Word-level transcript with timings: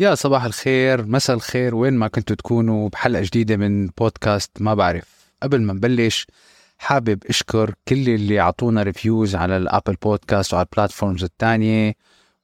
يا 0.00 0.14
صباح 0.14 0.44
الخير 0.44 1.06
مساء 1.06 1.36
الخير 1.36 1.74
وين 1.74 1.94
ما 1.94 2.08
كنتوا 2.08 2.36
تكونوا؟ 2.36 2.88
بحلقة 2.88 3.22
جديدة 3.22 3.56
من 3.56 3.86
بودكاست 3.86 4.50
ما 4.60 4.74
بعرف. 4.74 5.32
قبل 5.42 5.62
ما 5.62 5.72
نبلش 5.72 6.26
حابب 6.78 7.22
أشكر 7.28 7.74
كل 7.88 8.08
اللي 8.08 8.40
أعطونا 8.40 8.82
reviews 8.82 9.34
على 9.34 9.56
ال 9.56 9.62
Apple 9.62 9.94
Podcast 10.02 10.54
وعلى 10.54 10.66
ال 10.72 10.77
platforms 10.77 11.24
الثانية 11.24 11.94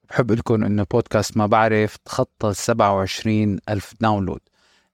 بحب 0.08 0.32
لكم 0.32 0.64
إنه 0.64 0.86
بودكاست 0.90 1.36
ما 1.36 1.46
بعرف 1.46 1.96
تخطى 1.96 2.54
27 2.54 3.58
ألف 3.68 3.94
download 4.00 4.40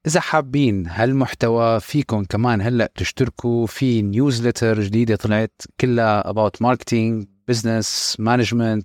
إذا 0.06 0.20
حابين 0.20 0.86
هالمحتوى 0.86 1.80
فيكم 1.80 2.24
كمان 2.24 2.60
هلأ 2.60 2.92
تشتركوا. 2.94 3.66
في 3.66 4.02
newsletter 4.02 4.80
جديدة 4.80 5.16
طلعت 5.16 5.62
كلها 5.80 6.32
about 6.32 6.66
marketing 6.66 7.26
business 7.50 8.16
management 8.20 8.82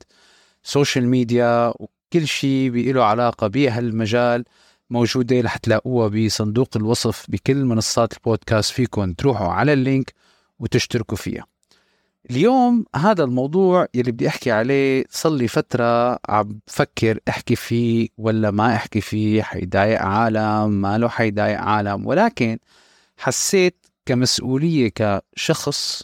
social 0.63 1.03
media 1.03 1.73
كل 2.13 2.27
شيء 2.27 2.93
له 2.93 3.03
علاقة 3.03 3.47
بهالمجال 3.47 4.43
موجودة 4.89 5.41
رح 5.41 5.57
تلاقوها 5.57 6.07
بصندوق 6.07 6.69
الوصف 6.75 7.25
بكل 7.29 7.65
منصات 7.65 8.13
البودكاست 8.13 8.71
فيكم 8.71 9.13
تروحوا 9.13 9.47
على 9.47 9.73
اللينك 9.73 10.13
وتشتركوا 10.59 11.17
فيها. 11.17 11.45
اليوم 12.31 12.85
هذا 12.95 13.23
الموضوع 13.23 13.87
يلي 13.93 14.11
بدي 14.11 14.27
أحكي 14.27 14.51
عليه 14.51 15.05
صار 15.09 15.31
لي 15.31 15.47
فترة 15.47 16.19
عم 16.29 16.59
بفكر 16.67 17.19
أحكي 17.29 17.55
فيه 17.55 18.09
ولا 18.17 18.51
ما 18.51 18.75
أحكي 18.75 19.01
فيه. 19.01 19.41
حيضايق 19.41 20.01
عالم 20.01 20.69
ما 20.69 20.97
له 20.97 21.09
حيضايق 21.09 21.59
عالم. 21.59 22.07
ولكن 22.07 22.59
حسيت 23.17 23.85
كمسؤولية 24.05 24.91
كشخص 24.95 26.03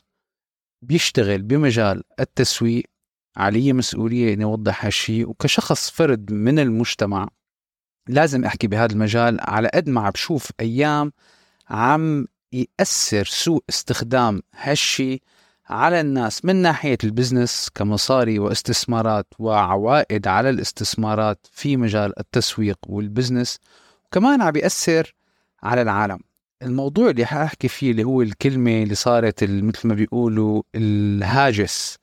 بيشتغل 0.82 1.42
بمجال 1.42 2.04
التسويق 2.20 2.84
علي 3.38 3.73
مسؤولية 3.73 4.34
إني 4.34 4.44
أوضح 4.44 4.86
هالشيء 4.86 5.30
وكشخص 5.30 5.89
فرد 5.89 6.31
من 6.31 6.59
المجتمع 6.59 7.28
لازم 8.08 8.45
أحكي 8.45 8.67
بهذا 8.67 8.94
المجال. 8.94 9.38
على 9.42 9.70
قد 9.73 9.89
ما 9.89 10.02
عم 10.02 10.09
بشوف 10.09 10.52
أيام 10.59 11.12
عم 11.70 12.28
يأثر 12.54 13.26
سوء 13.26 13.64
استخدام 13.70 14.42
هالشيء 14.56 15.22
على 15.70 16.02
الناس 16.02 16.45
من 16.45 16.56
ناحية 16.56 16.98
ال 17.03 17.11
business 17.11 17.70
كمصاري 17.76 18.39
واستثمارات 18.39 19.28
وعوائد 19.39 20.28
على 20.28 20.50
الاستثمارات 20.50 21.48
في 21.52 21.78
مجال 21.78 22.20
التسويق 22.20 22.78
وال 22.88 23.01
business. 23.01 23.59
وكمان 24.06 24.42
عم 24.42 24.52
بيأثر 24.52 25.15
على 25.64 25.82
العالم. 25.82 26.20
الموضوع 26.61 27.10
اللي 27.10 27.26
حأحكي 27.26 27.67
فيه 27.67 27.92
اللي 27.92 28.04
هو 28.04 28.21
الكلمة 28.21 28.83
اللي 28.83 28.95
صارت 28.95 29.44
مثل 29.44 29.88
ما 29.88 29.94
بيقولوا 29.94 30.64
الهاجس. 30.76 31.98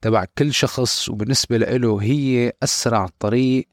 تبع 0.00 0.24
كل 0.38 0.54
شخص 0.54 1.08
وبالنسبة 1.08 1.56
له 1.56 2.02
هي 2.02 2.52
أسرع 2.62 3.08
طريق 3.18 3.68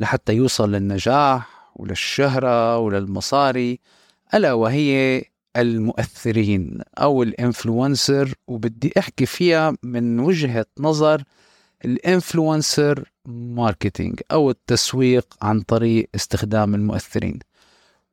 لحتى 0.00 0.32
يوصل 0.32 0.72
للنجاح 0.72 1.70
وللشهرة 1.76 2.78
وللمصاري 2.78 3.80
ألا 4.34 4.52
وهي 4.52 5.22
المؤثرين 5.56 6.80
أو 6.98 7.22
ال 7.22 7.32
influencer 7.32 8.34
وبدي 8.46 8.92
أحكي 8.98 9.26
فيها 9.26 9.76
من 9.82 10.20
وجهة 10.20 10.66
نظر 10.78 11.22
ال 11.84 11.96
influencer 11.96 13.10
marketing 13.26 14.20
أو 14.32 14.50
التسويق 14.50 15.26
عن 15.42 15.60
طريق 15.60 16.08
استخدام 16.14 16.74
المؤثرين. 16.74 17.38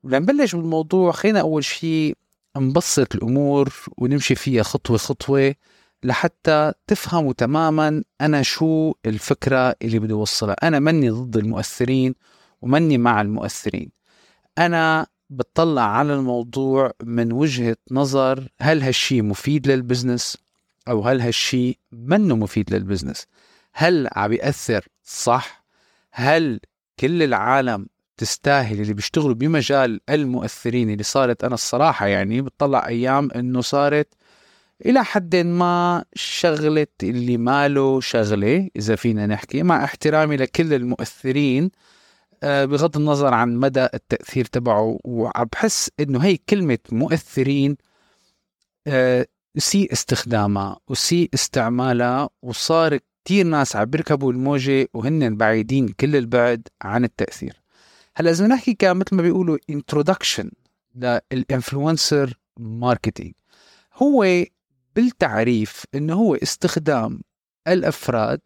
ولنبلش 0.02 0.54
بالموضوع 0.54 1.12
خلينا 1.12 1.40
أول 1.40 1.64
شيء 1.64 2.16
نبسط 2.56 3.14
الأمور 3.14 3.74
ونمشي 3.98 4.34
فيها 4.34 4.62
خطوة 4.62 4.96
خطوة. 4.96 5.54
لحتى 6.04 6.72
تفهموا 6.86 7.32
تماما 7.32 8.04
أنا 8.20 8.42
شو 8.42 8.94
الفكرة 9.06 9.74
اللي 9.82 9.98
بدي 9.98 10.12
أوصلها. 10.12 10.56
أنا 10.62 10.78
مني 10.78 11.10
ضد 11.10 11.36
المؤثرين 11.36 12.14
ومني 12.62 12.98
مع 12.98 13.20
المؤثرين. 13.20 13.90
أنا 14.58 15.06
بتطلع 15.30 15.82
على 15.82 16.14
الموضوع 16.14 16.92
من 17.02 17.32
وجهة 17.32 17.76
نظر 17.90 18.48
هل 18.60 18.82
هالشي 18.82 19.22
مفيد 19.22 19.66
لل 19.68 19.82
business 19.82 20.38
أو 20.88 21.02
هل 21.02 21.20
هالشي 21.20 21.78
منه 21.92 22.36
مفيد 22.36 22.74
لل 22.74 22.84
business؟ 22.84 23.26
هل 23.72 24.08
عم 24.12 24.32
يأثر؟ 24.32 24.88
صح. 25.04 25.64
هل 26.12 26.60
كل 27.00 27.22
العالم 27.22 27.86
تستاهل 28.16 28.80
اللي 28.80 28.94
بيشتغلوا 28.94 29.34
بمجال 29.34 30.00
المؤثرين 30.08 30.90
اللي 30.90 31.02
صارت؟ 31.02 31.44
أنا 31.44 31.54
الصراحة 31.54 32.06
يعني 32.06 32.42
بتطلع 32.42 32.86
أيام 32.86 33.30
إنه 33.30 33.60
صارت 33.60 34.14
إلى 34.86 35.04
حد 35.04 35.36
ما 35.36 36.04
شغلة 36.14 36.86
اللي 37.02 37.36
ماله 37.36 38.00
شغلة 38.00 38.70
إذا 38.76 38.96
فينا 38.96 39.26
نحكي 39.26 39.62
مع 39.62 39.84
احترامي 39.84 40.36
لكل 40.36 40.74
المؤثرين 40.74 41.70
آه، 42.42 42.64
بغض 42.64 42.96
النظر 42.96 43.34
عن 43.34 43.56
مدى 43.56 43.84
التأثير 43.94 44.44
تبعه 44.44 44.98
وبحس 45.04 45.90
إنه 46.00 46.24
هي 46.24 46.36
كلمة 46.36 46.78
مؤثرين 46.92 47.76
آه، 48.86 49.26
سيء 49.56 49.92
استخدامها 49.92 50.78
وسيء 50.88 51.30
استعمالها 51.34 52.30
وصار 52.42 52.98
كتير 53.24 53.46
ناس 53.46 53.76
عم 53.76 53.84
بيركبوا 53.84 54.32
الموجة 54.32 54.88
وهن 54.94 55.36
بعيدين 55.36 55.88
كل 55.88 56.16
البعد 56.16 56.68
عن 56.82 57.04
التأثير. 57.04 57.60
هلأ 58.16 58.30
إذا 58.30 58.46
نحكي 58.46 58.74
كمثل 58.74 59.16
ما 59.16 59.22
بيقولوا 59.22 59.58
introduction 59.72 60.48
للإنفلونسر 61.32 62.38
ماركتينج 62.58 63.32
هو 63.94 64.44
بالتعريف 64.98 65.84
إنه 65.94 66.14
هو 66.14 66.34
استخدام 66.34 67.20
الأفراد 67.68 68.40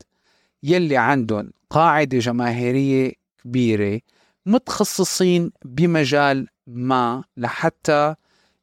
يلي 0.63 0.97
عندهم 0.97 1.51
قاعدة 1.71 2.19
جماهيرية 2.19 3.13
كبيرة 3.45 4.01
متخصصين 4.47 5.51
بمجال 5.65 6.49
ما 6.67 7.25
لحتى 7.37 8.15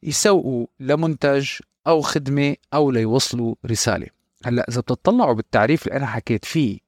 يسوقوا 0.02 0.66
لمنتج 0.80 1.50
أو 1.86 2.00
خدمة 2.00 2.56
أو 2.74 2.90
ليوصلوا 2.90 3.54
رسالة. 3.66 4.06
هلأ 4.44 4.66
إذا 4.68 4.80
بتطلعوا 4.80 5.34
بالتعريف 5.34 5.86
اللي 5.86 5.96
أنا 5.96 6.06
حكيت 6.06 6.44
فيه 6.44 6.78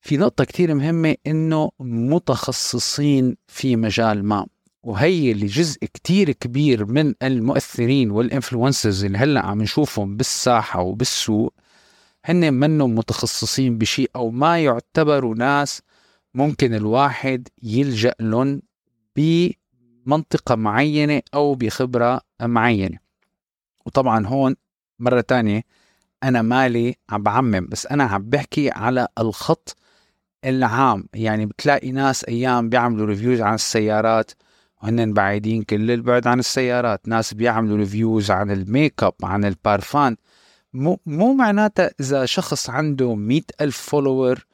في 0.00 0.16
نقطة 0.16 0.44
كثير 0.44 0.74
مهمة 0.74 1.16
إنه 1.26 1.70
متخصصين 1.80 3.36
في 3.46 3.76
مجال 3.76 4.24
ما. 4.24 4.46
وهي 4.86 5.32
اللي 5.32 5.46
جزء 5.46 5.78
كتير 5.78 6.32
كبير 6.32 6.84
من 6.84 7.14
المؤثرين 7.22 8.10
والانفلونسرز 8.10 9.04
اللي 9.04 9.18
هلأ 9.18 9.46
عم 9.46 9.62
نشوفهم 9.62 10.16
بالساحة 10.16 10.80
وبالسوق. 10.80 11.54
هن 12.24 12.54
منهم 12.54 12.94
متخصصين 12.94 13.78
بشيء 13.78 14.10
أو 14.16 14.30
ما 14.30 14.58
يعتبروا 14.64 15.34
ناس 15.34 15.82
ممكن 16.34 16.74
الواحد 16.74 17.48
يلجأ 17.62 18.14
لهم 18.20 18.62
بمنطقة 19.16 20.54
معينة 20.54 21.22
أو 21.34 21.54
بخبرة 21.54 22.20
معينة. 22.42 22.98
وطبعا 23.86 24.26
هون 24.26 24.56
مرة 24.98 25.20
تانية 25.20 25.62
أنا 26.22 26.42
مالي 26.42 26.94
عم 27.10 27.22
بعمم 27.22 27.66
بس 27.66 27.86
أنا 27.86 28.04
عم 28.04 28.22
بحكي 28.22 28.70
على 28.70 29.08
الخط 29.18 29.76
العام. 30.44 31.08
يعني 31.14 31.46
بتلاقي 31.46 31.92
ناس 31.92 32.24
أيام 32.24 32.68
بيعملوا 32.68 33.06
reviews 33.06 33.40
عن 33.40 33.54
السيارات 33.54 34.30
وهن 34.82 35.12
بعيدين 35.12 35.62
كل 35.62 35.90
البعد 35.90 36.26
عن 36.26 36.38
السيارات. 36.38 37.08
ناس 37.08 37.34
بيعملوا 37.34 37.76
reviews 37.76 38.30
عن 38.30 38.50
الميك 38.50 39.02
اب 39.02 39.14
عن 39.22 39.44
البارفان 39.44 40.16
مو, 40.74 41.00
مو 41.06 41.34
معناتها 41.34 41.90
إذا 42.00 42.24
شخص 42.24 42.70
عنده 42.70 43.14
مئة 43.14 43.44
ألف 43.60 43.76
follower 43.78 44.46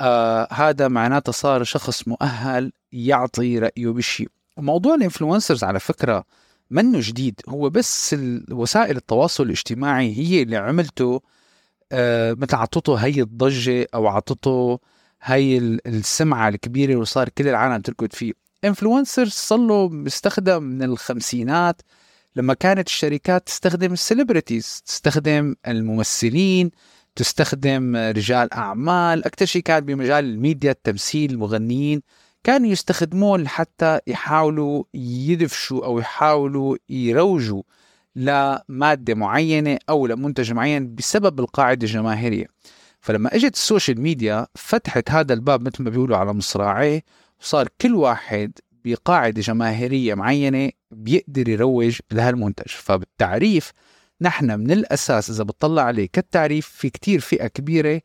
آه 0.00 0.48
هذا 0.52 0.88
معناته 0.88 1.32
صار 1.32 1.64
شخص 1.64 2.08
مؤهل 2.08 2.72
يعطي 2.92 3.58
رأيه 3.58 3.88
بالشيء 3.88 4.28
وموضوع 4.56 4.94
ال 4.94 5.00
influencers 5.00 5.64
على 5.64 5.80
فكرة 5.80 6.24
منه 6.70 6.98
جديد. 7.02 7.40
هو 7.48 7.70
بس 7.70 8.16
وسائل 8.50 8.96
التواصل 8.96 9.44
الاجتماعي 9.44 10.16
هي 10.18 10.42
اللي 10.42 10.56
عملته 10.56 11.20
آه 11.92 12.32
مثل 12.38 12.56
عطته 12.56 12.94
هي 12.94 13.20
الضجة 13.22 13.86
أو 13.94 14.06
عطته 14.08 14.78
هي 15.22 15.58
السمعة 15.86 16.48
الكبيرة 16.48 16.96
وصار 16.96 17.28
كل 17.28 17.48
العالم 17.48 17.82
تركض 17.82 18.12
فيه. 18.12 18.43
influencer 18.64 19.26
صار 19.26 19.58
له 19.58 19.88
مستخدم 19.88 20.62
من 20.62 20.82
الخمسينات 20.82 21.82
لما 22.36 22.54
كانت 22.54 22.88
الشركات 22.88 23.46
تستخدم 23.46 23.92
ال 23.92 24.00
celebrities 24.00 24.82
تستخدم 24.86 25.54
الممثلين 25.68 26.70
تستخدم 27.16 27.96
رجال 27.96 28.54
أعمال 28.54 29.24
أكثر 29.24 29.44
شيء 29.44 29.62
كان 29.62 29.80
بمجال 29.80 30.24
الميديا 30.24 30.70
التمثيل 30.70 31.30
المغنيين 31.30 32.02
كانوا 32.44 32.68
يستخدموه 32.68 33.38
لحتى 33.38 34.00
يحاولوا 34.06 34.84
يدفشوا 34.94 35.84
أو 35.86 35.98
يحاولوا 35.98 36.76
يروجوا 36.88 37.62
لمادة 38.16 39.14
معينة 39.14 39.78
أو 39.88 40.06
لمنتج 40.06 40.52
معين 40.52 40.94
بسبب 40.94 41.40
القاعدة 41.40 41.86
الجماهيرية. 41.86 42.46
فلما 43.00 43.34
إجت 43.34 43.54
ال 43.54 43.61
social 43.61 44.00
media 44.00 44.46
فتحت 44.54 45.10
هذا 45.10 45.34
الباب 45.34 45.66
مثل 45.66 45.82
ما 45.82 45.90
بيقولوا 45.90 46.16
على 46.16 46.32
مصراعيه 46.32 47.02
وصار 47.44 47.68
كل 47.80 47.94
واحد 47.94 48.52
بقاعدة 48.84 49.40
جماهيرية 49.40 50.14
معينة 50.14 50.70
بيقدر 50.90 51.48
يروج 51.48 51.98
لهالمنتج. 52.12 52.68
فبالتعريف 52.68 53.72
نحن 54.20 54.60
من 54.60 54.70
الأساس 54.70 55.30
إذا 55.30 55.44
بتطلع 55.44 55.82
عليه 55.82 56.08
كالتعريف 56.12 56.68
في 56.68 56.90
كتير 56.90 57.20
فئة 57.20 57.46
كبيرة 57.46 58.00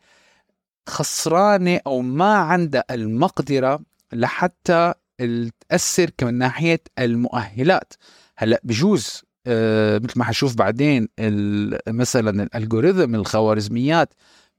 خسرانة 0.90 1.80
أو 1.88 2.02
ما 2.02 2.34
عندها 2.34 2.84
المقدرة 2.92 3.80
لحتى 4.14 4.94
تأثر 5.70 6.10
من 6.22 6.34
ناحية 6.34 6.82
المؤهلات. 7.00 7.94
هلأ 8.38 8.62
بجوز 8.64 9.24
آه 9.48 9.98
مثل 9.98 10.20
ما 10.20 10.26
حنشوف 10.26 10.56
بعدين 10.56 11.08
مثلا 11.88 12.44
الالجوريثم 12.44 13.16
الخوارزميات 13.16 14.14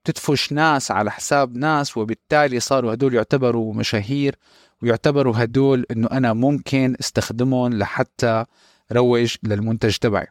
بتدفش 0.04 0.52
ناس 0.52 0.90
على 0.90 1.10
حساب 1.10 1.56
ناس 1.56 1.96
وبالتالي 1.96 2.60
صاروا 2.60 2.92
هدول 2.92 3.14
يعتبروا 3.14 3.74
مشاهير 3.74 4.36
ويعتبروا 4.82 5.34
هدول 5.36 5.86
إنه 5.90 6.08
أنا 6.12 6.32
ممكن 6.32 6.96
استخدمهم 7.00 7.74
لحتى 7.74 8.44
روج 8.92 9.36
للمنتج 9.42 9.96
تبعي. 9.96 10.26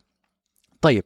طيب 0.82 1.04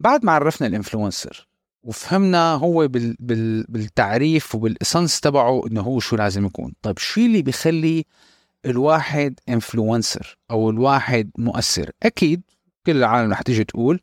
بعد 0.00 0.24
ما 0.24 0.32
عرفنا 0.32 0.66
ال 0.66 0.74
influencer 0.74 1.48
وفهمنا 1.82 2.54
هو 2.54 2.88
بال 2.88 3.16
بال 3.20 3.64
بالتعريف 3.68 4.54
وبال 4.54 4.74
essence 4.74 5.20
تبعه 5.20 5.66
إنه 5.66 5.80
هو 5.80 6.00
شو 6.00 6.16
لازم 6.16 6.46
يكون. 6.46 6.72
طيب 6.82 6.98
شو 6.98 7.20
اللي 7.20 7.42
بيخلي 7.42 8.04
الواحد 8.66 9.40
influencer 9.48 10.38
أو 10.50 10.70
الواحد 10.70 11.30
مؤثر؟ 11.38 11.90
أكيد 12.02 12.42
كل 12.86 12.96
العالم 12.96 13.32
رح 13.32 13.42
تيجي 13.42 13.64
تقول 13.64 14.00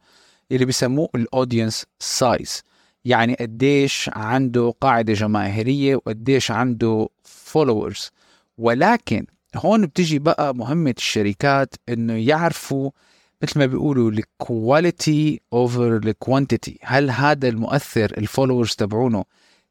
اللي 0.52 0.66
بيسموه 0.66 1.10
ال 1.16 1.24
audience 1.24 1.86
size 2.00 2.64
يعني 3.08 3.34
قديش 3.34 4.10
عنده 4.14 4.74
قاعدة 4.82 5.14
جماهيرية 5.14 5.96
وقديش 5.96 6.52
عنده 6.52 7.10
followers 7.24 8.12
ولكن 8.58 9.26
هون 9.56 9.86
بتجي 9.86 10.20
بقى 10.20 10.56
مهمة 10.56 10.94
الشركات 10.98 11.76
إنه 11.90 12.14
يعرفوا 12.14 12.92
مثل 13.44 13.60
ما 13.60 13.66
بيقولوا 13.66 14.12
ال 14.12 14.28
quality 14.28 15.42
over 15.54 15.98
ال 15.98 16.07
quantity 16.07 16.80
هل 16.82 17.10
هذا 17.10 17.48
المؤثر 17.48 18.14
ال 18.18 18.23
followers 18.23 18.72
تبعونه 18.76 19.24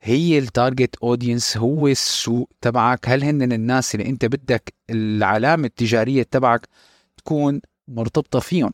هي 0.03 0.39
ال 0.39 0.47
target 0.47 0.97
audience 1.03 1.57
هو 1.57 1.89
السوق 1.89 2.51
تبعك؟ 2.61 3.09
هل 3.09 3.25
هن 3.25 3.53
الناس 3.53 3.95
اللي 3.95 4.07
أنت 4.09 4.25
بدك 4.25 4.75
العلامة 4.91 5.67
التجارية 5.67 6.23
تبعك 6.23 6.69
تكون 7.17 7.61
مرتبطة 7.89 8.39
فيهم؟ 8.39 8.73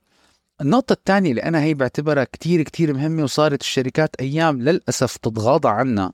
النقطة 0.60 0.92
الثانية 0.92 1.30
اللي 1.30 1.42
أنا 1.42 1.62
هي 1.62 1.74
بعتبرها 1.74 2.24
كتير 2.24 2.62
كتير 2.62 2.94
مهمة 2.94 3.22
وصارت 3.22 3.60
الشركات 3.60 4.16
أيام 4.20 4.62
للأسف 4.62 5.16
تتغاضى 5.16 5.68
عنها 5.68 6.12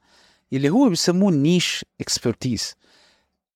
اللي 0.53 0.71
هو 0.71 0.89
بسموه 0.89 1.33
niche 1.33 1.85
expertise 2.01 2.75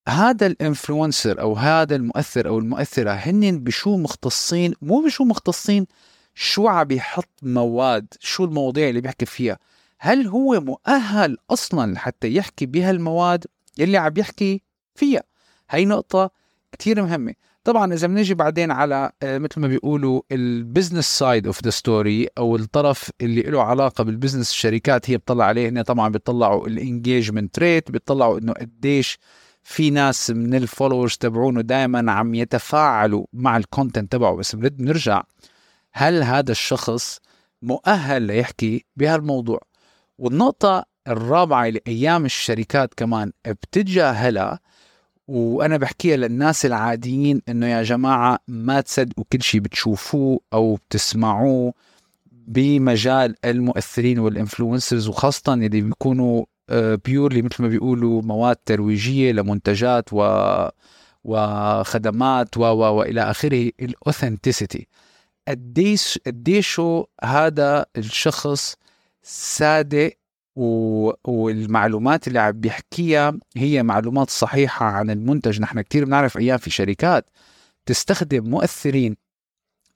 هذا 0.08 0.46
ال 0.46 0.55
influencer 0.55 1.40
أو 1.40 1.54
هذا 1.54 1.96
المؤثر 1.96 2.48
أو 2.48 2.58
المؤثرة 2.58 3.10
هن 3.10 3.58
بشو 3.58 3.96
مختصين 3.96 4.74
مو 4.82 5.00
بشو 5.00 5.24
مختصين 5.24 5.86
شو 6.34 6.68
عم 6.68 6.84
بيحط 6.84 7.28
مواد 7.42 8.14
شو 8.20 8.44
المواضيع 8.44 8.88
اللي 8.88 9.00
بيحكي 9.00 9.26
فيها. 9.26 9.58
هل 9.98 10.26
هو 10.26 10.60
مؤهل 10.60 11.38
أصلا 11.50 11.92
لحتى 11.92 12.34
يحكي 12.34 12.66
بهالمواد 12.66 13.46
اللي 13.80 13.96
عم 13.96 14.12
يحكي 14.16 14.62
فيها؟ 14.94 15.22
هي 15.70 15.84
نقطة 15.84 16.30
كتير 16.72 17.02
مهمة. 17.02 17.34
طبعا 17.64 17.94
إذا 17.94 18.06
بنجي 18.06 18.34
بعدين 18.34 18.70
على 18.70 19.12
آه، 19.22 19.38
مثل 19.38 19.60
ما 19.60 19.68
بيقولوا 19.68 20.22
ال 20.32 20.42
business 20.42 21.18
side 21.18 21.46
of 21.46 21.64
the 21.64 21.70
story 21.70 22.28
أو 22.38 22.56
الطرف 22.56 23.10
اللي 23.20 23.42
له 23.42 23.62
علاقة 23.62 24.04
بال 24.04 24.13
business 24.13 24.50
الشركات 24.50 25.10
هي 25.10 25.16
بتطلع 25.16 25.44
عليه 25.44 25.68
هنا 25.68 25.82
طبعا 25.82 26.08
بيطلعوا 26.08 26.66
ال 26.66 26.75
engagement 26.75 27.58
rate 27.58 27.90
بيطلعوا 27.90 28.38
إنه 28.38 28.52
قديش 28.52 29.18
في 29.62 29.90
ناس 29.90 30.30
من 30.30 30.54
ال 30.54 30.60
followers 30.60 31.16
تبعونه 31.16 31.60
دائما 31.60 32.12
عم 32.12 32.34
يتفاعلوا 32.34 33.26
مع 33.32 33.56
ال 33.56 33.63
content 33.63 34.12
تبعه. 34.12 34.34
بس 34.36 34.56
بنرد 34.56 34.80
نرجع 34.80 35.22
هل 35.92 36.22
هذا 36.22 36.52
الشخص 36.52 37.18
مؤهل 37.62 38.22
ليحكي 38.22 38.84
بهالموضوع؟ 38.96 39.60
والنقطة 40.18 40.84
الرابعة 41.08 41.66
اللي 41.66 41.80
أيام 41.88 42.24
الشركات 42.24 42.94
كمان 42.94 43.32
بتتجاهلها 43.46 44.60
وأنا 45.32 45.76
بحكيها 45.76 46.16
للناس 46.16 46.66
العاديين 46.66 47.42
إنه 47.48 47.66
يا 47.66 47.82
جماعة 47.82 48.38
ما 48.48 48.80
تصدقوا 48.80 49.24
كل 49.32 49.42
شيء 49.42 49.60
بتشوفوه 49.60 50.40
أو 50.52 50.74
بتسمعوه 50.74 51.74
بمجال 52.32 53.36
المؤثرين 53.44 54.18
وال 54.18 54.32
influencers 54.32 55.08
وخاصة 55.08 55.54
اللي 55.54 55.68
بيكونوا 55.68 56.44
بيورلي 57.04 57.38
آه، 57.38 57.42
مثل 57.42 57.62
ما 57.62 57.68
بيقولوا 57.68 58.22
مواد 58.22 58.56
ترويجية 58.56 59.32
لمنتجات 59.32 60.08
و 60.12 60.22
وخدمات 61.24 62.56
و 62.56 62.60
وإلى 62.60 63.20
آخره 63.20 63.70
الاوثنتسيتي 63.80 64.86
قديش 65.48 66.18
قديش 66.26 66.80
هذا 67.24 67.86
الشخص 67.96 68.76
صادق 69.22 70.12
و... 70.56 71.10
والمعلومات 71.24 72.28
اللي 72.28 72.38
عم 72.38 72.52
بيحكيها 72.52 73.38
هي 73.56 73.82
معلومات 73.82 74.30
صحيحة 74.30 74.86
عن 74.86 75.10
المنتج. 75.10 75.60
نحن 75.60 75.80
كثير 75.80 76.04
بنعرف 76.04 76.38
أيام 76.38 76.58
في 76.58 76.70
شركات 76.70 77.30
تستخدم 77.86 78.50
مؤثرين 78.50 79.16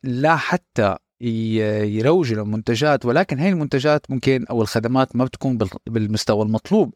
لا 0.03 0.37
حتى 0.37 0.97
يروجوا 1.21 2.37
للمنتجات 2.37 3.07
ولكن 3.07 3.39
هاي 3.39 3.49
المنتجات 3.49 4.11
ممكن 4.11 4.45
أو 4.51 4.63
الخدمات 4.63 5.17
ما 5.17 5.25
بتكون 5.25 5.59
بالمستوى 5.87 6.43
المطلوب 6.45 6.95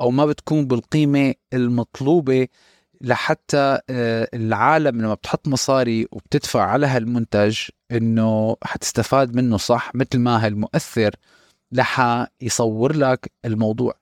أو 0.00 0.10
ما 0.10 0.26
بتكون 0.26 0.66
بالقيمة 0.66 1.34
المطلوبة 1.52 2.48
لحتى 3.00 3.78
آه، 3.90 4.28
العالم 4.34 5.00
لما 5.00 5.14
بتحط 5.14 5.48
مصاري 5.48 6.06
وبتدفع 6.12 6.62
على 6.62 6.86
هالمنتج 6.86 7.58
إنه 7.92 8.56
حتستفاد 8.64 9.36
منه 9.36 9.56
صح 9.56 9.94
مثل 9.94 10.18
ما 10.18 10.46
هالمؤثر 10.46 11.14
لح 11.74 12.26
يصور 12.40 12.96
لك 12.96 13.32
الموضوع. 13.44 13.94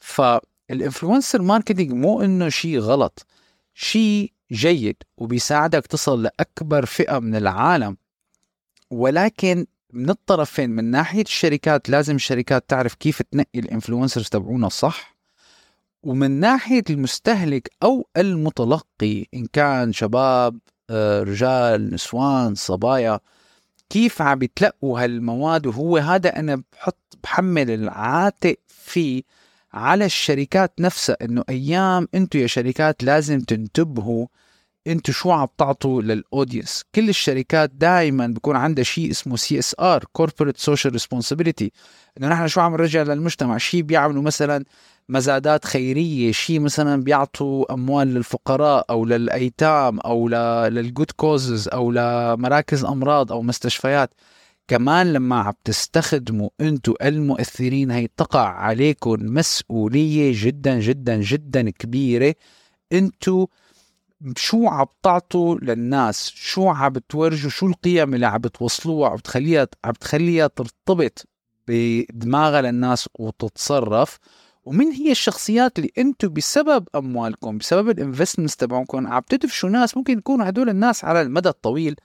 فال 0.00 0.24
influencer 0.24 1.42
marketing 1.42 1.92
مو 1.92 2.22
إنه 2.22 2.48
شيء 2.48 2.78
غلط 2.78 3.26
شيء 3.74 4.32
جيد 4.52 4.96
وبيساعدك 5.18 5.86
تصل 5.86 6.22
لأكبر 6.22 6.86
فئة 6.86 7.18
من 7.18 7.36
العالم. 7.36 7.96
ولكن 8.90 9.66
من 9.92 10.10
الطرفين 10.10 10.70
من 10.70 10.84
ناحية 10.84 11.22
الشركات 11.22 11.90
لازم 11.90 12.14
الشركات 12.14 12.64
تعرف 12.68 12.94
كيف 12.94 13.22
تنقي 13.22 13.58
الإنفلونسرز 13.58 14.28
تبعونها 14.28 14.68
صح. 14.68 15.12
ومن 16.02 16.30
ناحية 16.30 16.84
المستهلك 16.90 17.70
أو 17.82 18.06
المتلقي 18.16 19.26
إن 19.34 19.46
كان 19.52 19.92
شباب 19.92 20.58
آه، 20.90 21.22
رجال 21.22 21.94
نسوان 21.94 22.54
صبايا 22.54 23.20
كيف 23.92 24.22
عم 24.22 24.42
يتلقوا 24.42 25.00
هالمواد؟ 25.00 25.66
وهو 25.66 25.96
هذا 25.96 26.38
أنا 26.38 26.62
بحط 26.72 27.18
بحمل 27.22 27.70
العاتق 27.70 28.56
فيه 28.68 29.22
على 29.72 30.04
الشركات 30.04 30.72
نفسها 30.80 31.16
إنه 31.22 31.44
أيام 31.48 32.08
أنتم 32.14 32.38
يا 32.38 32.46
شركات 32.46 33.04
لازم 33.04 33.40
تنتبهوا 33.40 34.26
أنتوا 34.86 35.14
شو 35.14 35.30
عم 35.30 35.48
تعطوا 35.58 36.02
لل 36.02 36.18
audience 36.18 36.84
كل 36.94 37.08
الشركات 37.08 37.70
دائما 37.70 38.26
بيكون 38.26 38.56
عندها 38.56 38.84
شيء 38.84 39.10
اسمه 39.10 39.36
CSR 39.36 40.04
corporate 40.12 40.56
social 40.56 40.92
responsibility 40.92 41.72
إنه 42.18 42.28
نحن 42.28 42.48
شو 42.48 42.60
عم 42.60 42.72
نرجع 42.72 43.02
للمجتمع؟ 43.02 43.58
شيء 43.58 43.82
بيعملوا 43.82 44.22
مثلا 44.22 44.64
مزادات 45.08 45.64
خيرية 45.64 46.32
شيء 46.32 46.60
مثلا 46.60 47.02
بيعطوا 47.02 47.74
أموال 47.74 48.14
للفقراء 48.14 48.86
أو 48.90 49.04
للأيتام 49.04 50.00
أو 50.00 50.28
لل 50.68 50.82
good 50.82 51.10
causes 51.10 51.68
أو 51.68 51.90
لمراكز 51.90 52.84
أمراض 52.84 53.32
أو 53.32 53.42
مستشفيات. 53.42 54.14
كمان 54.68 55.12
لما 55.12 55.36
عم 55.36 55.52
تستخدموا 55.64 56.48
أنتم 56.60 56.94
المؤثرين 57.02 57.90
هي 57.90 58.08
تقع 58.16 58.48
عليكم 58.48 59.16
مسؤولية 59.20 60.32
جدا 60.34 60.80
جدا 60.80 61.16
جدا 61.16 61.70
كبيرة. 61.70 62.34
أنتم 62.92 63.46
شو 64.36 64.68
عم 64.68 64.86
تعطوا 65.02 65.54
للناس؟ 65.54 66.30
شو 66.34 66.68
عم 66.68 66.92
بتورجوا 66.92 67.50
شو 67.50 67.66
القيم 67.66 68.14
اللي 68.14 68.26
عم 68.26 68.38
بتوصلوها 68.38 69.10
عم 69.10 69.16
بتخليها 69.16 69.68
عم 69.84 69.92
بتخليها 69.92 70.46
ترتبط 70.46 71.28
بدماغها 71.68 72.62
للناس 72.62 73.08
وتتصرف. 73.18 74.18
ومن 74.64 74.92
هي 74.92 75.10
الشخصيات 75.10 75.78
اللي 75.78 75.90
أنتم 75.98 76.28
بسبب 76.28 76.88
أموالكم 76.94 77.58
بسبب 77.58 77.90
ال 77.90 77.96
investments 77.96 78.56
تبعكم 78.56 79.06
عم 79.06 79.22
تدفشوا 79.28 79.68
ناس 79.68 79.96
ممكن 79.96 80.18
يكونوا 80.18 80.48
هدول 80.48 80.68
الناس 80.68 81.04
على 81.04 81.22
المدى 81.22 81.48
الطويل 81.48 81.96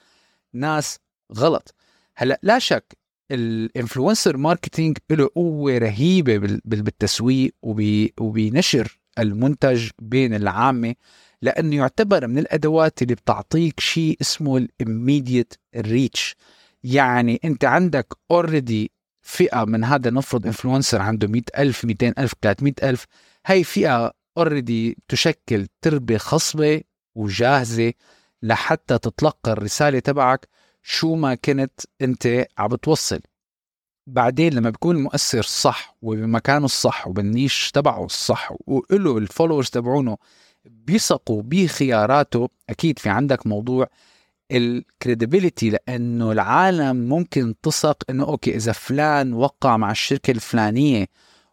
ناس 0.54 1.00
غلط. 1.36 1.76
هلأ 2.16 2.40
لا 2.44 2.60
شك 2.60 2.98
ال 3.32 3.41
influencer 3.41 4.38
marketing 4.38 4.98
له 5.10 5.30
قوة 5.36 5.78
رهيبة 5.78 6.38
بالتسويق 6.66 7.54
وبنشر 8.20 9.00
المنتج 9.20 9.90
بين 10.00 10.34
العامة. 10.34 10.96
لأنه 11.42 11.76
يعتبر 11.76 12.28
من 12.28 12.38
الأدوات 12.38 13.02
اللي 13.02 13.16
بتعطيك 13.16 13.80
شيء 13.80 14.18
اسمه 14.22 14.58
ال 14.58 14.67
immediate 14.67 15.54
reach 15.76 16.36
يعني 16.84 17.40
أنت 17.46 17.66
عندك 17.66 18.14
already 18.32 18.92
فئة 19.22 19.66
من 19.66 19.84
هذا 19.84 20.10
نفرض 20.10 20.46
influencer 20.46 21.02
عنده 21.02 21.28
100000 21.28 21.86
200000 21.86 22.34
300000 22.42 23.06
هي 23.46 23.64
فئة 23.64 24.12
already 24.38 24.98
تشكل 25.08 25.68
تربة 25.82 26.18
خصبة 26.18 26.82
وجاهزة 27.16 27.94
لحتى 28.44 28.98
تتلقى 28.98 29.52
الرسالة 29.52 30.00
تبعك 30.00 30.48
شو 30.84 31.16
ما 31.16 31.36
كنت 31.36 31.82
أنت 32.02 32.48
عم 32.58 32.68
بتوصل 32.68 33.20
بعدين 34.08 34.54
لما 34.54 34.70
بيكون 34.70 34.96
المؤثر 34.96 35.42
صح 35.42 35.98
وبمكانه 36.02 36.66
الصح 36.66 37.08
وبال 37.08 37.32
niche 37.32 37.72
تبعه 37.72 38.06
الصح 38.06 38.54
وله 38.68 39.18
ال 39.18 39.23
followers 39.23 39.70
تبعونه 39.70 40.18
بيثقوا 40.70 41.42
بخياراته. 41.46 42.50
أكيد 42.70 43.00
في 43.00 43.10
عندك 43.10 43.48
موضوع 43.48 43.88
ال 44.52 44.61
credibility 44.61 45.70
لأنه 45.70 46.32
العالم 46.32 46.96
ممكن 46.96 47.56
تثق 47.64 48.04
إنه 48.10 48.24
okay 48.24 48.56
إذا 48.56 48.72
فلان 48.72 49.34
وقع 49.34 49.78
مع 49.78 49.92
الشركة 49.92 50.32
الفلانية 50.32 51.08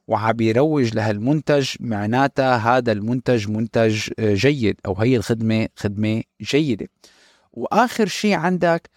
وعم 0.08 0.40
يروج 0.40 0.94
لهالمنتج 0.94 1.70
معناتها 1.80 2.56
هذا 2.56 2.92
المنتج 2.92 3.48
منتج 3.50 4.08
جيد 4.20 4.80
أو 4.86 4.94
هي 4.94 5.16
الخدمة 5.16 5.68
خدمة 5.76 6.22
جيدة. 6.40 6.88
وآخر 7.52 8.06
شيء 8.06 8.34
عندك 8.34 8.90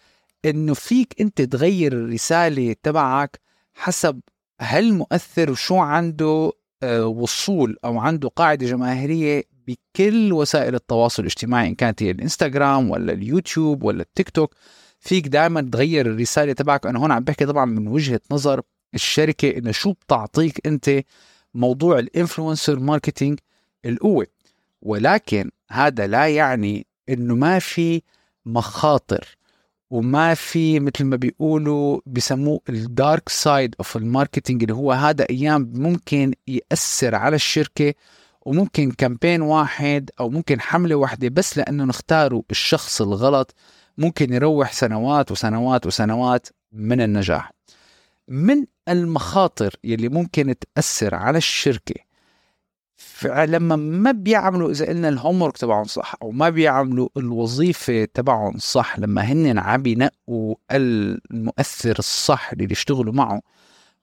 إنه 0.46 0.74
فيك 0.74 1.22
أنت 1.22 1.42
تغير 1.42 1.94
الرسالة 1.94 2.76
تبعك 2.84 3.40
حسب 3.74 4.20
هالمؤثر 4.62 5.52
وشو 5.52 5.78
عنده 5.78 6.52
آه، 6.84 7.06
وصول 7.06 7.78
أو 7.86 8.00
عنده 8.00 8.30
قاعدة 8.30 8.68
جماهيرية 8.68 9.44
بكل 9.68 10.34
وسائل 10.34 10.76
التواصل 10.76 11.22
الاجتماعي 11.22 11.68
إن 11.68 11.76
كانت 11.76 12.04
هي 12.04 12.12
الإنستغرام 12.12 12.90
ولا 12.92 13.14
اليوتيوب 13.14 13.84
ولا 13.84 14.02
التيك 14.02 14.30
توك. 14.30 14.56
فيك 15.00 15.28
دائما 15.28 15.62
تغير 15.62 16.06
الرسالة 16.06 16.54
تبعك. 16.54 16.86
أنا 16.86 17.00
هون 17.00 17.12
عم 17.12 17.24
بحكي 17.24 17.46
طبعا 17.46 17.66
من 17.66 17.88
وجهة 17.88 18.22
نظر 18.32 18.62
الشركة 18.94 19.58
إنه 19.58 19.72
شو 19.72 19.92
بتعطيك 19.92 20.68
أنت 20.68 21.04
موضوع 21.54 22.00
ال 22.00 22.07
influencer 22.07 22.80
marketing 22.80 23.40
القوة. 23.86 24.28
ولكن 24.82 25.52
هذا 25.70 26.08
لا 26.08 26.28
يعني 26.28 26.88
إنه 27.10 27.36
ما 27.36 27.60
في 27.60 28.02
مخاطر 28.46 29.38
وما 29.90 30.34
في 30.34 30.80
مثل 30.80 31.04
ما 31.04 31.16
بيقولوا 31.16 32.00
بسموه 32.06 32.60
ال 32.70 32.82
dark 32.82 33.30
side 33.30 33.76
of 33.80 33.98
ال 33.98 34.04
marketing 34.04 34.64
اللي 34.64 34.74
هو 34.76 34.92
هذا 34.92 35.26
أيام 35.30 35.72
ممكن 35.76 36.34
يأثر 36.48 37.16
على 37.16 37.36
الشركة 37.36 37.94
وممكن 38.48 38.92
campaign 38.92 39.42
واحد 39.42 40.10
أو 40.20 40.30
ممكن 40.30 40.62
حملة 40.62 40.96
واحدة 40.96 41.30
بس 41.30 41.58
لأنه 41.58 41.84
نختاروا 41.84 42.42
الشخص 42.52 43.02
الغلط 43.02 43.56
ممكن 43.98 44.34
يروح 44.34 44.74
سنوات 44.74 45.32
وسنوات 45.32 45.86
وسنوات 45.86 46.48
من 46.72 47.02
النجاح. 47.02 47.52
من 48.28 48.66
المخاطر 48.90 49.76
يلي 49.84 50.10
ممكن 50.10 50.56
تأثر 50.76 51.16
على 51.16 51.38
الشركة 51.38 51.96
لما 53.26 53.76
ما 53.76 54.12
بيعملوا 54.12 54.72
إذا 54.72 54.86
قلنا 54.86 55.10
ال 55.10 55.15
homework 55.15 55.58
تبعهم 55.58 55.84
صح 55.84 56.16
أو 56.22 56.32
ما 56.32 56.50
بيعملوا 56.50 57.10
الوظيفة 57.18 58.06
تبعهم 58.14 58.58
صح 58.58 59.00
لما 59.00 59.22
هن 59.22 59.60
عم 59.60 59.86
ينقوا 59.86 60.56
المؤثر 60.72 62.00
الصح 62.00 62.52
اللي 62.52 62.68
يشتغلوا 62.72 63.14
معه 63.14 63.42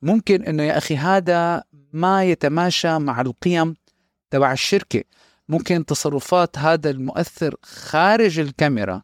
ممكن 0.02 0.42
إنه 0.42 0.62
يا 0.62 0.78
أخي 0.78 0.96
هذا 0.96 1.62
ما 1.92 2.24
يتماشى 2.24 2.98
مع 2.98 3.20
القيم 3.20 3.74
تبع 4.35 4.53
الشركة. 4.53 5.05
ممكن 5.49 5.85
تصرفات 5.85 6.59
هذا 6.59 6.91
المؤثر 6.91 7.55
خارج 7.62 8.38
الكاميرا 8.38 9.03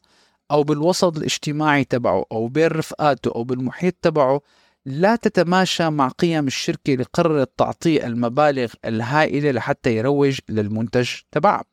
أو 0.51 0.63
بالوسط 0.63 1.17
الاجتماعي 1.17 1.85
تبعه 1.85 2.25
أو 2.33 2.49
بين 2.49 2.67
رفقاته 2.67 3.33
أو 3.35 3.45
بالمحيط 3.45 3.95
تبعه 4.03 4.41
لا 4.87 5.17
تتماشى 5.17 5.91
مع 5.91 6.09
قيم 6.09 6.47
الشركة 6.47 6.93
اللي 6.93 7.05
قررت 7.13 7.51
تعطيه 7.57 8.07
المبالغ 8.07 8.73
الهائلة 8.85 9.51
لحتى 9.51 9.97
يروج 9.97 10.39
للمنتج 10.49 11.09
تبعها 11.33 11.65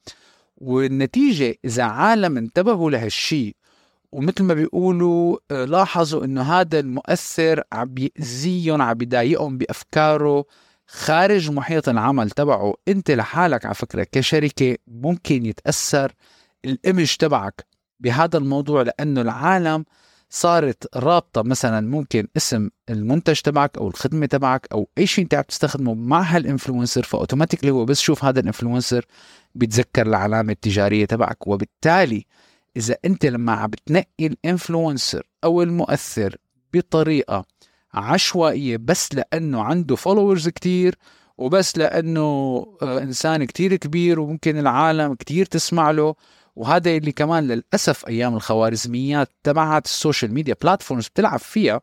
والنتيجة 0.58 1.56
إذا 1.66 1.84
عالم 1.84 2.38
انتبهوا 2.38 2.92
لهالشيء 2.92 3.56
ومثل 4.12 4.44
ما 4.44 4.54
بيقولوا 4.54 5.38
آه، 5.52 5.66
لاحظوا 5.66 6.26
إنه 6.26 6.42
هذا 6.42 6.80
المؤثر 6.80 7.64
عم 7.72 7.88
بيأذيهم 7.88 8.82
عم 8.82 8.94
بيضايقهم 8.94 9.58
بأفكاره 9.58 10.46
خارج 10.88 11.52
محيط 11.52 11.90
العمل 11.90 12.30
تبعه 12.30 12.74
انت 12.88 13.12
لحالك 13.12 13.66
على 13.66 13.76
فكرة 13.76 14.08
كشركة 14.12 14.78
ممكن 14.88 15.46
يتأثر 15.46 16.14
ال 16.66 16.74
image 16.74 17.16
تبعك 17.16 17.66
بهذا 18.00 18.38
الموضوع 18.38 18.82
لأنه 18.82 19.22
العالم 19.22 19.86
صارت 20.30 20.96
رابطة 20.98 21.42
مثلا 21.42 21.88
ممكن 21.88 22.28
اسم 22.38 22.70
المنتج 22.90 23.40
تبعك 23.40 23.78
أو 23.78 23.88
الخدمة 23.88 24.26
تبعك 24.26 24.68
أو 24.72 24.90
أي 24.98 25.08
شيء 25.08 25.24
انت 25.24 25.34
عم 25.34 25.42
تستخدمه 25.42 25.94
مع 25.94 26.22
هال 26.22 26.36
influencer 26.36 27.04
ف 27.04 27.09
automatically 27.09 27.72
هو 27.72 27.86
بس 27.86 28.00
شوف 28.00 28.26
هذا 28.26 28.40
ال 28.40 28.46
influencer 28.46 29.06
بيتذكر 29.56 30.08
العلامة 30.08 30.52
التجارية 30.52 31.06
تبعك. 31.06 31.48
وبالتالي 31.48 32.26
إذا 32.78 32.98
انت 33.06 33.26
لما 33.26 33.52
عم 33.52 33.70
بتنقي 33.70 34.28
ال 34.28 34.37
influencer 34.37 35.28
أو 35.44 35.62
المؤثر 35.62 36.38
بطريقة 36.74 37.46
عشوائية 37.94 38.78
بس 38.78 39.16
لأنه 39.16 39.64
عنده 39.64 39.96
followers 39.96 40.50
كتير 40.50 40.96
وبس 41.38 41.78
لأنه 41.78 42.22
آه، 42.82 43.00
إنسان 43.00 43.44
كتير 43.44 43.76
كبير 43.76 44.20
وممكن 44.20 44.58
العالم 44.58 45.14
كتير 45.14 45.46
تسمع 45.46 45.92
له. 45.92 46.16
وهذا 46.56 46.92
اللي 46.92 47.12
كمان 47.12 47.48
للأسف 47.48 48.08
أيام 48.08 48.36
الخوارزميات 48.36 49.32
تبعت 49.44 49.86
ال 49.86 49.93
social 49.93 50.34
media 50.34 50.56
platforms 50.62 51.08
بتلعب 51.08 51.40
فيها 51.40 51.82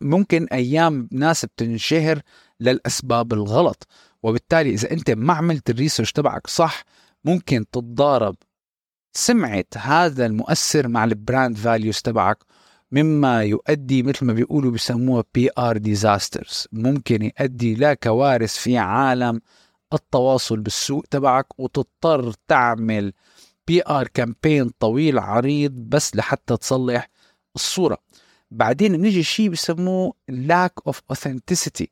ممكن 0.00 0.46
أيام 0.52 1.08
ناس 1.12 1.44
بتنشهر 1.44 2.20
للأسباب 2.60 3.32
الغلط. 3.32 3.86
وبالتالي 4.22 4.70
إذا 4.70 4.90
أنت 4.90 5.10
ما 5.10 5.34
عملت 5.34 5.70
ال 5.70 5.75
research 5.75 6.12
تبعك 6.12 6.46
صح 6.46 6.84
ممكن 7.24 7.64
تتضارب 7.72 8.36
سمعة 9.12 9.64
هذا 9.76 10.26
المؤثر 10.26 10.88
مع 10.88 11.04
ال 11.04 11.13
brand 11.13 11.56
values 11.56 11.98
تبعك. 12.00 12.44
مما 12.92 13.42
يؤدي 13.42 14.02
مثل 14.02 14.26
ما 14.26 14.32
بيقولوا 14.32 14.70
بسموها 14.70 15.24
PR 15.34 15.76
disasters 15.76 16.68
ممكن 16.72 17.22
يؤدي 17.22 17.74
لكوارث 17.74 18.56
في 18.56 18.78
عالم 18.78 19.40
التواصل 19.92 20.60
بالسوق 20.60 21.04
تبعك 21.10 21.60
وتضطر 21.60 22.32
تعمل 22.48 23.12
PR 23.66 24.08
campaign 24.08 24.70
طويل 24.78 25.18
عريض 25.18 25.72
بس 25.72 26.16
لحتى 26.16 26.56
تصلح 26.56 27.10
الصورة. 27.54 27.98
بعدين 28.50 28.96
بنيجي 28.96 29.22
شيء 29.22 29.48
بسموه 29.48 30.12
lack 30.30 30.90
of 30.92 30.96
authenticity. 31.14 31.86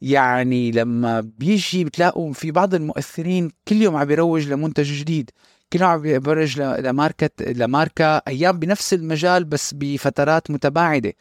يعني 0.00 0.70
لما 0.70 1.20
بيجي 1.20 1.84
بتلاقوا 1.84 2.32
في 2.32 2.50
بعض 2.50 2.74
المؤثرين 2.74 3.50
كل 3.68 3.76
يوم 3.82 3.96
عم 3.96 4.04
بيروج 4.04 4.48
لمنتج 4.48 4.92
جديد. 4.92 5.30
كل 5.72 5.82
عم 5.82 6.02
بيروج 6.02 6.60
لماركة 6.60 7.30
لماركة 7.44 8.04
أيام 8.04 8.58
بنفس 8.58 8.94
المجال 8.94 9.44
بس 9.44 9.74
بفترات 9.74 10.50
متباعدة. 10.50 11.12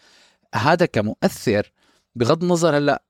هذا 0.56 0.86
كمؤثر 0.86 1.72
بغض 2.16 2.44
النظر 2.44 2.78
هلأ 2.78 3.04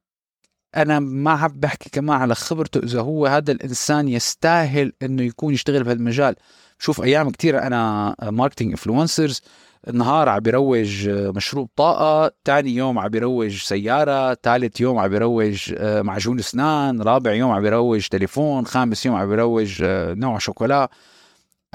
أنا 0.75 1.00
ما 1.00 1.31
عم 1.31 1.51
بحكي 1.55 1.89
كمان 1.89 2.22
على 2.22 2.36
خبرته 2.36 2.79
إذا 2.84 3.01
هو 3.01 3.25
هذا 3.25 3.51
الإنسان 3.51 4.08
يستاهل 4.08 4.93
إنه 5.01 5.24
يكون 5.24 5.53
يشتغل 5.53 5.84
بهالمجال 5.84 6.36
شوف 6.79 7.01
أيام 7.01 7.29
كثير 7.29 7.63
أنا 7.63 8.15
marketing 8.22 8.72
influencers 8.72 9.42
النهار 9.88 10.29
عم 10.29 10.39
بيروج 10.39 11.10
مشروب 11.10 11.69
طاقة 11.75 12.31
تاني 12.43 12.75
يوم 12.75 13.00
عم 13.00 13.08
بيروج 13.10 13.58
سيارة 13.58 14.34
ثالث 14.43 14.81
يوم 14.81 15.00
عم 15.00 15.08
بيروج 15.08 15.74
آه، 15.77 16.01
معجون 16.01 16.39
أسنان 16.39 17.01
رابع 17.01 17.34
يوم 17.34 17.51
عم 17.51 17.62
بيروج 17.62 18.08
تليفون 18.08 18.65
خامس 18.65 19.05
يوم 19.05 19.15
عم 19.15 19.29
بيروج 19.29 19.81
آه، 19.84 20.13
نوع 20.13 20.38
شوكولا. 20.38 20.89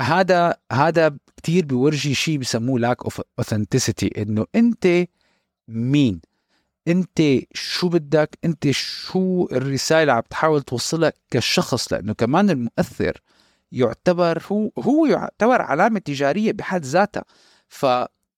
هذا 0.00 0.56
هذا 0.72 1.16
كثير 1.42 1.64
بيورجي 1.64 2.14
شيء 2.14 2.38
بسموه 2.38 2.80
lack 2.80 3.02
of 3.04 3.22
authenticity 3.38 4.22
إنه 4.22 4.46
أنت 4.54 5.06
مين؟ 5.68 6.20
أنت 6.88 7.22
شو 7.54 7.88
بدك؟ 7.88 8.38
أنت 8.44 8.70
شو 8.70 9.48
الرسالة 9.52 10.12
عم 10.12 10.22
تحاول 10.30 10.62
توصلها 10.62 11.12
كشخص؟ 11.30 11.92
لأنه 11.92 12.12
كمان 12.12 12.50
المؤثر 12.50 13.20
يعتبر 13.72 14.42
هو 14.52 14.70
هو 14.78 15.06
يعتبر 15.06 15.62
علامة 15.62 15.98
تجارية 15.98 16.52
بحد 16.52 16.84
ذاتها. 16.84 17.24
ف 17.68 17.86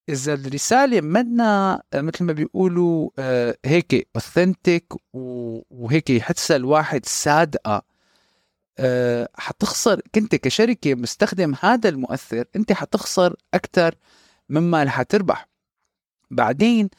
إذا 0.09 0.35
الرسالة 0.35 1.01
منا 1.01 1.83
مثل 1.95 2.25
ما 2.25 2.33
بيقولوا 2.33 3.11
آه، 3.19 3.57
هيك 3.65 4.09
authentic 4.17 4.93
وهيك 5.13 6.11
يحسها 6.11 6.57
الواحد 6.57 7.07
صادقة 7.07 7.83
حتخسر 9.35 10.01
كنت 10.15 10.35
كشركة 10.35 10.95
مستخدم 10.95 11.55
هذا 11.61 11.89
المؤثر 11.89 12.45
انت 12.57 12.73
حتخسر 12.73 13.37
أكثر 13.55 13.95
مما 14.49 14.83
اللي 14.83 14.91
حتربح 14.91 15.49
بعدين 16.31 16.91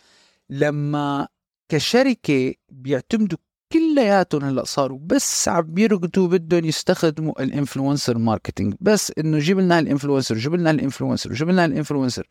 لما 0.49 1.27
كشركة 1.69 2.53
بيعتمدوا 2.69 3.37
كلياتهم 3.71 4.43
هلأ 4.43 4.63
صاروا 4.63 4.99
بس 5.01 5.47
عم 5.47 5.61
بيركضوا 5.61 6.27
بدهم 6.27 6.65
يستخدموا 6.65 7.43
ال 7.43 7.50
influencer 7.50 8.17
marketing 8.17 8.75
بس 8.81 9.13
إنه 9.17 9.39
جيب 9.39 9.59
لنا 9.59 9.79
ال 9.79 9.84
influencer 9.84 10.35
جيب 10.35 10.53
لنا 10.55 10.71
ال 10.71 10.77
influencer 10.77 11.33
جيب 11.33 11.49
لنا 11.49 11.65
ال 11.65 11.70
influencer. 11.70 12.27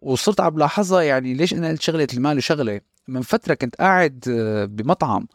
وصرت 0.00 0.40
عم 0.40 0.58
لاحظها 0.58 1.02
يعني 1.02 1.34
ليش 1.34 1.54
أنا 1.54 1.68
قلت 1.68 1.82
شغلة 1.82 2.06
المال 2.14 2.36
وشغلة؟ 2.36 2.80
من 3.08 3.22
فترة 3.22 3.54
كنت 3.54 3.76
قاعد 3.76 4.24
آه، 4.28 4.64
بمطعم 4.64 5.26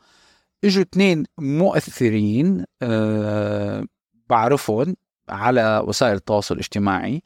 إجوا 0.64 0.82
اثنين 0.84 1.26
مؤثرين 1.40 2.66
أه 2.82 3.86
بعرفهم 4.30 4.96
على 5.30 5.84
وسائل 5.88 6.16
التواصل 6.16 6.56
الاجتماعي 6.56 7.24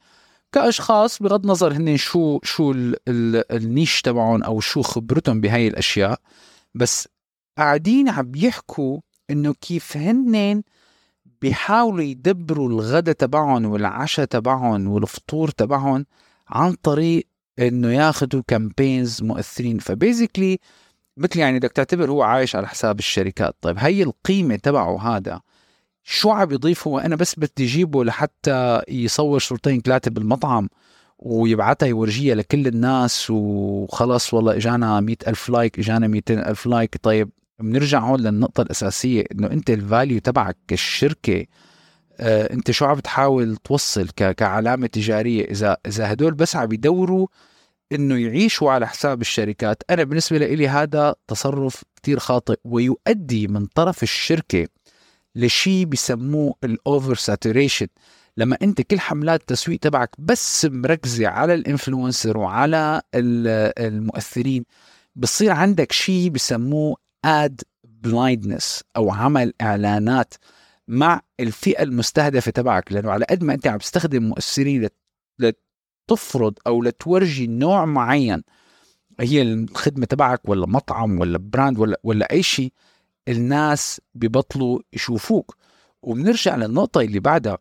كأشخاص 0.51 1.21
بغض 1.21 1.43
النظر 1.43 1.73
هن 1.73 1.97
شو 1.97 2.39
شو 2.43 2.71
ال 2.71 2.95
ال 3.07 3.51
ال 3.51 3.60
niche 3.60 4.01
تبعهم 4.01 4.43
أو 4.43 4.59
شو 4.59 4.81
خبرتهم 4.81 5.41
بهاي 5.41 5.67
الأشياء 5.67 6.19
بس 6.75 7.07
قاعدين 7.57 8.09
عم 8.09 8.31
يحكوا 8.35 8.99
إنه 9.29 9.53
كيف 9.53 9.97
هن 9.97 10.63
بيحاولوا 11.41 12.03
يدبروا 12.03 12.69
الغدا 12.69 13.11
تبعهم 13.11 13.65
والعشاء 13.65 14.25
تبعهم 14.25 14.87
والفطور 14.87 15.49
تبعهم 15.49 16.05
عن 16.47 16.73
طريق 16.73 17.27
إنه 17.59 17.93
ياخذوا 17.93 18.41
campaigns 18.47 19.23
مؤثرين. 19.23 19.79
ف 19.79 19.87
basically 19.87 20.59
مثل 21.17 21.39
يعني 21.39 21.59
بدك 21.59 21.71
تعتبر 21.71 22.09
هو 22.11 22.21
عايش 22.23 22.55
على 22.55 22.67
حساب 22.67 22.99
الشركات. 22.99 23.55
طيب 23.61 23.75
هي 23.79 24.03
القيمة 24.03 24.55
تبعه 24.55 25.17
هذا 25.17 25.41
شو 26.03 26.31
عم 26.31 26.51
يضيف؟ 26.51 26.87
هو 26.87 26.99
أنا 26.99 27.15
بس 27.15 27.39
بدي 27.39 27.63
أجيبه 27.65 28.03
لحتى 28.03 28.81
يصور 28.89 29.39
صورتين 29.39 29.81
ثلاثة 29.81 30.11
بالمطعم 30.11 30.69
ويبعتها 31.19 31.87
يورجيها 31.87 32.35
لكل 32.35 32.67
الناس 32.67 33.27
وخلص 33.29 34.33
والله 34.33 34.55
إجانا 34.55 34.99
مئة 34.99 35.17
ألف 35.27 35.49
like 35.49 35.79
إجانا 35.79 36.07
مئتين 36.07 36.39
ألف 36.39 36.65
like 36.65 36.97
طيب 37.03 37.29
بنرجع 37.59 37.99
هون 37.99 38.19
للنقطة 38.19 38.61
الأساسية 38.61 39.23
إنه 39.31 39.47
أنت 39.47 39.69
ال 39.69 39.78
value 39.78 40.19
تبعك 40.19 40.57
كالشركة 40.67 41.45
آه 42.19 42.53
أنت 42.53 42.71
شو 42.71 42.85
عم 42.85 42.99
تحاول 42.99 43.55
توصل 43.55 44.09
كعلامة 44.09 44.87
تجارية؟ 44.87 45.51
إذا 45.51 45.77
إذا 45.87 46.11
هدول 46.11 46.33
بس 46.33 46.55
عم 46.55 46.71
يدوروا 46.71 47.27
إنه 47.91 48.17
يعيشوا 48.17 48.71
على 48.71 48.87
حساب 48.87 49.21
الشركات. 49.21 49.83
أنا 49.89 50.03
بالنسبة 50.03 50.37
لي 50.37 50.67
هذا 50.67 51.15
تصرف 51.27 51.83
كتير 51.95 52.19
خاطئ 52.19 52.59
ويؤدي 52.63 53.47
من 53.47 53.65
طرف 53.65 54.03
الشركة 54.03 54.67
لشيء 55.35 55.85
بسموه 55.85 56.55
ال 56.63 56.74
over 56.74 57.15
saturation 57.15 57.87
لما 58.37 58.57
أنت 58.61 58.81
كل 58.81 58.99
حملات 58.99 59.41
التسويق 59.41 59.79
تبعك 59.79 60.09
بس 60.19 60.65
مركزة 60.65 61.27
على 61.27 61.53
ال 61.53 61.61
influencer 61.61 62.37
وعلى 62.37 63.01
المؤثرين 63.15 64.65
بصير 65.15 65.51
عندك 65.51 65.91
شيء 65.91 66.29
بسموه 66.29 66.97
ad 67.25 67.61
blindness 67.83 68.83
أو 68.97 69.11
عمى 69.11 69.53
إعلانات 69.61 70.33
مع 70.87 71.21
الفئة 71.39 71.83
المستهدفة 71.83 72.51
تبعك. 72.51 72.91
لأنه 72.91 73.11
على 73.11 73.25
قد 73.29 73.43
ما 73.43 73.53
أنت 73.53 73.67
عم 73.67 73.77
تستخدم 73.77 74.23
مؤثرين 74.23 74.89
لتفرض 76.07 76.53
أو 76.67 76.81
لتورجي 76.83 77.47
نوع 77.47 77.85
معين. 77.85 78.43
هي 79.19 79.41
الخدمة 79.41 80.05
تبعك 80.05 80.49
ولا 80.49 80.67
مطعم 80.67 81.19
ولا 81.19 81.37
brand 81.37 81.79
ولا 81.79 81.99
ولا 82.03 82.31
أي 82.31 82.43
شيء 82.43 82.73
الناس 83.27 84.01
ببطلوا 84.15 84.79
يشوفوك. 84.93 85.57
وبنرجع 86.01 86.55
للنقطة 86.55 87.01
اللي 87.01 87.19
بعدها. 87.19 87.57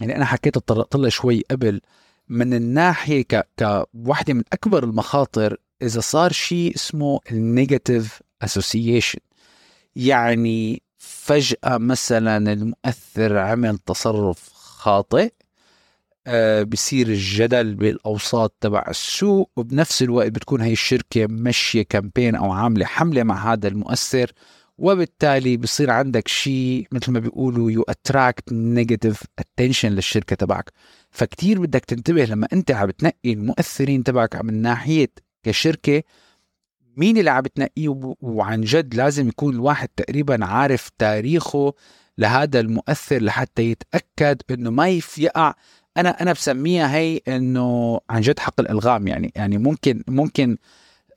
يعني 0.00 0.16
أنا 0.16 0.24
حكيت 0.24 0.56
اتطرقت 0.56 0.96
لها 0.96 1.10
شوي 1.10 1.42
قبل 1.50 1.80
من 2.28 2.54
الناحية 2.54 3.22
ك 3.22 3.46
كوحدة 3.58 4.34
من 4.34 4.42
أكبر 4.52 4.84
المخاطر 4.84 5.56
إذا 5.82 6.00
صار 6.00 6.32
شيء 6.32 6.74
اسمه 6.74 7.20
ال 7.32 7.42
negative 7.42 8.22
association 8.42 9.18
يعني 9.96 10.82
فجأة 10.98 11.78
مثلا 11.78 12.52
المؤثر 12.52 13.38
عمل 13.38 13.78
تصرف 13.78 14.52
خاطئ 14.52 15.32
آه 16.26 16.62
بصير 16.62 17.06
الجدل 17.06 17.74
بالأوساط 17.74 18.56
تبع 18.60 18.84
السوق 18.88 19.50
وبنفس 19.56 20.02
الوقت 20.02 20.32
بتكون 20.32 20.60
هي 20.60 20.72
الشركة 20.72 21.26
ماشية 21.26 21.82
campaign 21.82 22.34
أو 22.34 22.52
عاملة 22.52 22.84
حملة 22.86 23.22
مع 23.22 23.52
هذا 23.52 23.68
المؤثر 23.68 24.32
وبالتالي 24.78 25.56
بصير 25.56 25.90
عندك 25.90 26.28
شيء 26.28 26.86
مثل 26.92 27.12
ما 27.12 27.18
بيقولوا 27.18 27.70
you 27.70 27.82
attract 27.82 28.52
negative 28.52 29.22
attention 29.38 29.88
للشركة 29.92 30.36
تبعك. 30.36 30.72
فكتير 31.10 31.60
بدك 31.60 31.84
تنتبه 31.84 32.24
لما 32.24 32.48
أنت 32.52 32.70
عم 32.70 32.90
تنقي 32.90 33.32
المؤثرين 33.32 34.04
تبعك 34.04 34.36
من 34.36 34.62
ناحية 34.62 35.08
كشركة 35.42 36.02
مين 36.96 37.18
اللي 37.18 37.30
عم 37.30 37.42
تنقيه 37.42 38.14
وعن 38.20 38.60
جد 38.60 38.94
لازم 38.94 39.28
يكون 39.28 39.54
الواحد 39.54 39.88
تقريبا 39.88 40.44
عارف 40.44 40.90
تاريخه 40.98 41.74
لهذا 42.18 42.60
المؤثر 42.60 43.22
لحتى 43.22 43.62
يتأكد 43.62 44.42
إنه 44.50 44.70
ما 44.70 44.88
يقع 45.18 45.54
أنا 45.96 46.22
أنا 46.22 46.32
بسميها 46.32 46.96
هي 46.96 47.20
إنه 47.28 48.00
عن 48.10 48.20
جد 48.20 48.38
حقل 48.38 48.60
ألغام 48.60 49.06
يعني 49.06 49.32
يعني 49.36 49.58
ممكن 49.58 50.02
ممكن 50.08 50.56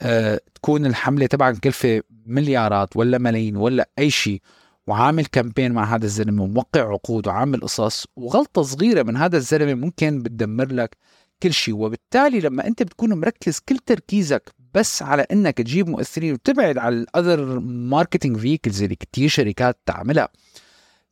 آه 0.01 0.41
تكون 0.55 0.85
الحملة 0.85 1.25
تبعك 1.25 1.57
كلفه 1.57 2.01
مليارات 2.25 2.97
ولا 2.97 3.17
ملايين 3.17 3.55
ولا 3.57 3.89
أي 3.99 4.09
شيء 4.09 4.41
وعامل 4.87 5.25
campaign 5.25 5.71
مع 5.71 5.95
هذا 5.95 6.05
الزلمة 6.05 6.43
وموقع 6.43 6.91
عقود 6.91 7.27
وعامل 7.27 7.61
قصص 7.61 8.05
وغلطة 8.15 8.61
صغيرة 8.61 9.03
من 9.03 9.17
هذا 9.17 9.37
الزلمة 9.37 9.73
ممكن 9.73 10.23
بتدمر 10.23 10.71
لك 10.71 10.97
كل 11.43 11.53
شيء. 11.53 11.75
وبالتالي 11.75 12.39
لما 12.39 12.67
أنت 12.67 12.83
بتكون 12.83 13.13
مركز 13.13 13.59
كل 13.59 13.77
تركيزك 13.77 14.55
بس 14.73 15.01
على 15.01 15.21
إنك 15.31 15.57
تجيب 15.57 15.89
مؤثرين 15.89 16.33
وتبعد 16.33 16.77
على 16.77 16.95
ال 16.95 17.06
other 17.06 17.59
marketing 17.59 18.37
vehicles 18.37 18.83
اللي 18.83 18.95
كثير 18.95 19.29
شركات 19.29 19.77
تعملها 19.85 20.29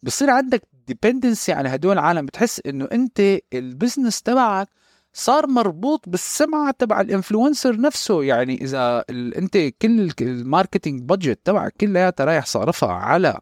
بصير 0.04 0.30
عندك 0.30 0.64
dependency 0.88 1.52
على 1.54 1.70
هدول 1.70 1.94
العالم 1.94 2.26
بتحس 2.26 2.62
إنه 2.66 2.88
أنت 2.92 3.40
ال 3.54 3.61
business 3.61 4.22
تبعك 4.22 4.70
صار 5.14 5.48
مربوط 5.48 6.10
بالسمعة 6.10 6.72
تبع 6.80 7.02
ال 7.02 7.09
influencer 7.09 7.82
نفسه. 7.82 8.24
يعني 8.24 8.62
إذا 8.62 9.04
أنت 9.10 9.58
كل 9.58 10.12
ال 10.22 10.30
marketing 10.30 11.02
budget 11.02 11.40
تبعك 11.46 11.74
كلياتها 11.82 12.26
رايح 12.26 12.46
صارفها 12.46 12.92
على 12.92 13.40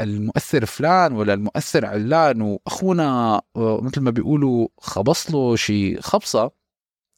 المؤثر 0.00 0.66
فلان 0.66 1.12
ولا 1.12 1.34
المؤثر 1.34 1.86
علان 1.86 2.40
وأخونا 2.42 3.42
آه، 3.56 3.80
مثل 3.82 4.00
ما 4.00 4.10
بيقولوا 4.10 4.68
خبص 4.78 5.30
له 5.30 5.56
شي 5.56 6.00
خبصة 6.00 6.50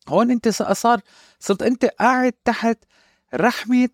هون 0.09 0.31
أنت 0.31 0.49
صار 0.49 1.01
صرت 1.39 1.63
أنت 1.63 1.85
قاعد 1.85 2.33
تحت 2.45 2.79
رحمة 3.35 3.89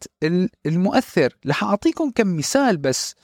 المؤثر. 0.67 1.37
رح 1.47 1.65
أعطيكم 1.65 2.11
كم 2.11 2.37
مثال 2.37 2.77
بس 2.77 3.15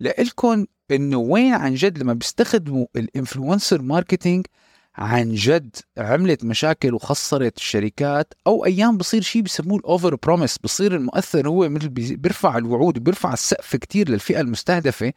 لإلكم 0.00 0.66
إنه 0.90 1.16
وين 1.16 1.54
عن 1.54 1.74
جد 1.74 1.98
لما 1.98 2.12
بيستخدموا 2.12 2.86
ال 2.96 3.04
influencer 3.04 3.82
marketing 3.82 4.46
عن 4.96 5.34
جد 5.34 5.76
عملت 5.98 6.44
مشاكل 6.44 6.94
وخسرت 6.94 7.56
الشركات 7.56 8.34
أو 8.46 8.64
أيام 8.64 8.96
بصير 8.96 9.22
شيء 9.22 9.42
بسموه 9.42 9.78
ال 9.78 9.85
over 9.85 10.14
promise 10.14 10.58
بصير 10.58 10.96
المؤثر 10.96 11.48
هو 11.48 11.68
مثل 11.68 11.88
بيرفع 11.88 12.58
الوعود 12.58 12.98
بيرفع 12.98 13.32
السقف 13.32 13.76
كتير 13.76 14.08
للفئة 14.08 14.40
المستهدفة. 14.40 15.12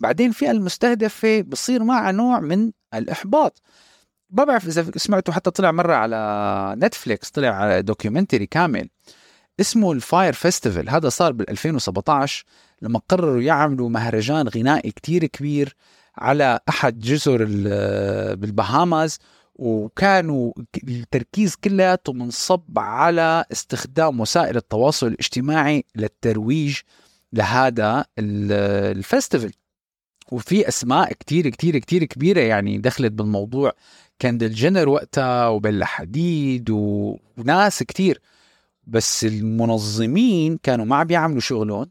بعدين 0.00 0.28
الفئة 0.28 0.50
المستهدفة 0.50 1.40
بصير 1.40 1.84
معها 1.84 2.12
نوع 2.12 2.40
من 2.40 2.72
الإحباط. 2.94 3.62
ما 4.30 4.44
بعرف 4.44 4.66
إذا 4.66 4.90
سمعتوا 4.96 5.34
حتى 5.34 5.50
طلع 5.50 5.72
مرة 5.72 5.94
على 5.94 6.74
نتفليكس 6.78 7.30
طلع 7.30 7.80
documentary 7.80 8.46
كامل. 8.46 8.88
اسمه 9.60 9.92
ال 9.92 10.00
Fyre 10.00 10.32
Festival. 10.32 10.90
هذا 10.90 11.08
صار 11.08 11.32
بال 11.32 11.50
2017 11.50 12.44
لما 12.82 13.00
قرروا 13.08 13.42
يعملوا 13.42 13.88
مهرجان 13.88 14.48
غنائي 14.48 14.90
كتير 14.90 15.26
كبير 15.26 15.76
على 16.18 16.60
أحد 16.68 17.00
جزر 17.00 17.44
بالبهاماز 18.34 19.18
وكانوا 19.54 20.52
التركيز 20.88 21.56
كلياته 21.56 22.12
منصب 22.12 22.78
على 22.78 23.44
استخدام 23.52 24.20
وسائل 24.20 24.56
التواصل 24.56 25.06
الاجتماعي 25.06 25.84
للترويج 25.96 26.78
لهذا 27.32 28.04
ال 28.20 28.35
festival 28.35 29.52
وفي 30.32 30.68
أسماء 30.68 31.12
كتير 31.12 31.48
كتير 31.48 31.78
كتير 31.78 32.04
كبيرة 32.04 32.40
يعني 32.40 32.78
دخلت 32.78 33.12
بالموضوع. 33.12 33.72
كيندل 34.18 34.50
جينر 34.50 34.88
وقتها 34.88 35.48
وبيلا 35.48 35.86
حديد 35.86 36.70
وناس 36.70 37.82
كتير. 37.82 38.20
بس 38.86 39.24
المنظمين 39.24 40.58
كانوا 40.62 40.84
ما 40.84 40.96
عم 40.96 41.06
بيعملوا 41.06 41.40
شغلهم. 41.40 41.90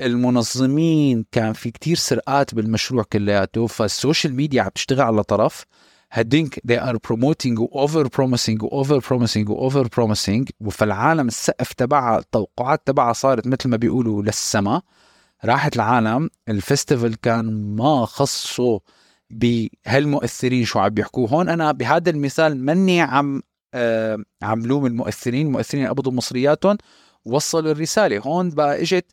المنظمين 0.00 1.24
كان 1.32 1.52
في 1.52 1.70
كتير 1.70 1.96
سرقات 1.96 2.54
بالمشروع 2.54 3.02
كلياته 3.02 3.66
فال 3.66 3.83
social 3.83 4.34
media 4.34 4.62
عم 4.62 4.68
تشتغل 4.74 5.00
على 5.00 5.22
طرف. 5.22 5.64
هدينك 6.12 6.54
they 6.54 6.80
are 6.80 6.98
promoting 7.08 7.58
و 7.58 7.86
over 7.86 8.04
promising 8.04 8.62
و 8.62 8.84
over 8.84 9.00
promising 9.00 9.48
over 9.48 9.88
promising 9.88 10.70
فالعالم 10.70 11.28
السقف 11.28 11.72
تبعها 11.72 12.18
التوقعات 12.18 12.86
تبعها 12.86 13.12
صارت 13.12 13.46
مثل 13.46 13.68
ما 13.68 13.76
بيقولوا 13.76 14.22
للسما. 14.22 14.82
راحت 15.44 15.76
العالم 15.76 16.30
ال 16.50 16.57
festival 16.57 17.14
كان 17.22 17.76
ما 17.76 18.06
خصه 18.06 18.80
بهالمؤثرين 19.30 20.64
شو 20.64 20.78
عم 20.78 20.88
بيحكوا. 20.88 21.28
هون 21.28 21.48
أنا 21.48 21.72
بهذا 21.72 22.10
المثال 22.10 22.64
مني 22.64 23.00
عم 23.00 23.42
آه 23.74 24.18
عم 24.42 24.66
لوم 24.66 24.86
المؤثرين 24.86 25.46
المؤثرين 25.46 25.86
قبضوا 25.86 26.12
مصرياتهم 26.12 26.78
وصلوا 27.24 27.72
الرسالة. 27.72 28.18
هون 28.18 28.50
بقى 28.50 28.82
إجت 28.82 29.06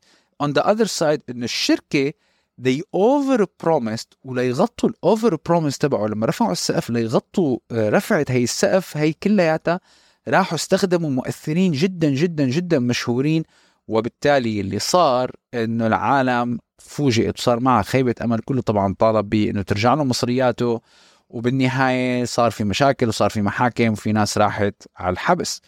on 0.44 0.48
the 0.48 0.62
other 0.64 0.88
side 1.00 1.20
انه 1.30 1.46
الشركة 1.46 2.14
they 2.62 2.80
over 2.96 3.46
promised 3.64 4.08
وليغطوا 4.24 4.90
ال 4.90 4.99
over 4.99 5.38
promise 5.46 5.78
تبعه. 5.78 6.08
لما 6.08 6.26
رفعوا 6.26 6.52
السقف 6.52 6.90
ليغطوا 6.90 7.58
آه، 7.72 7.90
رفعت 7.90 8.32
هي 8.32 8.44
السقف 8.44 8.98
هي 8.98 9.14
كلياتها 9.14 9.80
راحوا 10.28 10.56
استخدموا 10.56 11.10
مؤثرين 11.10 11.72
جدا 11.72 12.10
جدا 12.10 12.46
جدا 12.46 12.80
مشهورين. 12.80 13.44
وبالتالي 13.88 14.62
اللي 14.62 14.80
صار 14.80 15.32
إنه 15.54 15.88
العالم 15.88 16.60
فوجئت 16.80 17.40
وصار 17.40 17.60
معها 17.60 17.82
خيبة 17.84 18.16
أمل. 18.22 18.40
كله 18.40 18.62
طبعا 18.62 18.96
طالب 19.00 19.30
بإنه 19.30 19.62
ترجع 19.62 19.94
له 19.94 20.04
مصرياته. 20.04 20.82
وبالنهاية 21.30 22.26
صار 22.26 22.52
في 22.52 22.64
مشاكل 22.64 23.08
وصار 23.08 23.30
في 23.30 23.42
محاكم 23.42 23.92
وفي 23.92 24.12
ناس 24.12 24.38
راحت 24.38 24.76
على 24.98 25.14
الحبس. 25.14 25.62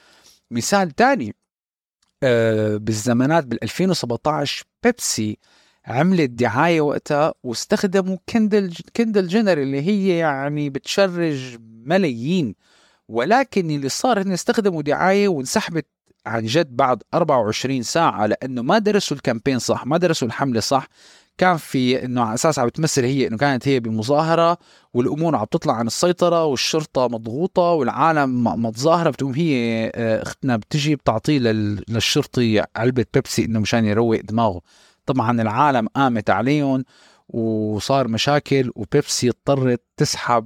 مثال 0.51 0.95
ثاني 0.95 1.35
آه، 2.23 2.77
بالزمانات 2.77 3.45
بال 3.45 3.63
2017 3.63 4.65
بيبسي 4.83 5.37
عملت 5.85 6.29
دعاية 6.29 6.81
وقتها 6.81 7.33
واستخدموا 7.43 8.17
كندل 8.29 8.73
كندل 8.95 9.27
جنر 9.27 9.57
اللي 9.57 9.81
هي 9.81 10.17
يعني 10.17 10.69
بت 10.69 10.91
charge 10.91 11.57
ملايين. 11.85 12.55
ولكن 13.07 13.71
اللي 13.71 13.89
صار 13.89 14.21
إنه 14.21 14.33
استخدموا 14.33 14.81
دعاية 14.81 15.27
وانسحبت 15.27 15.85
عن 16.25 16.45
جد 16.45 16.75
بعد 16.75 17.03
24 17.13 17.83
ساعة 17.83 18.25
لأنه 18.25 18.61
ما 18.61 18.77
درسوا 18.77 19.17
ال 19.17 19.22
campaign 19.22 19.59
صح 19.59 19.85
ما 19.85 19.97
درسوا 19.97 20.27
الحملة 20.27 20.59
صح. 20.59 20.87
كان 21.37 21.57
في 21.57 22.05
إنه 22.05 22.21
على 22.21 22.33
أساس 22.33 22.59
عم 22.59 22.67
بتمثل 22.67 23.03
هي 23.03 23.27
إنه 23.27 23.37
كانت 23.37 23.67
هي 23.67 23.79
بمظاهرة 23.79 24.57
والأمور 24.93 25.35
عم 25.35 25.45
تطلع 25.45 25.73
عن 25.73 25.87
السيطرة 25.87 26.45
والشرطة 26.45 27.07
مضغوطة 27.07 27.61
والعالم 27.61 28.43
متظاهرة 28.65 29.09
بتقوم 29.09 29.33
هي 29.33 29.85
آه، 29.95 30.21
اختنا 30.21 30.57
بتجي 30.57 30.95
بتعطيه 30.95 31.39
للشرطي 31.39 32.63
علبه 32.75 33.05
بيبسي 33.13 33.45
إنه 33.45 33.59
مشان 33.59 33.85
يروق 33.85 34.19
دماغه. 34.21 34.61
طبعا 35.05 35.41
العالم 35.41 35.87
قامت 35.87 36.29
عليهم 36.29 36.85
وصار 37.29 38.07
مشاكل 38.07 38.71
وبيبسي 38.75 39.29
اضطرت 39.29 39.81
تسحب 39.97 40.45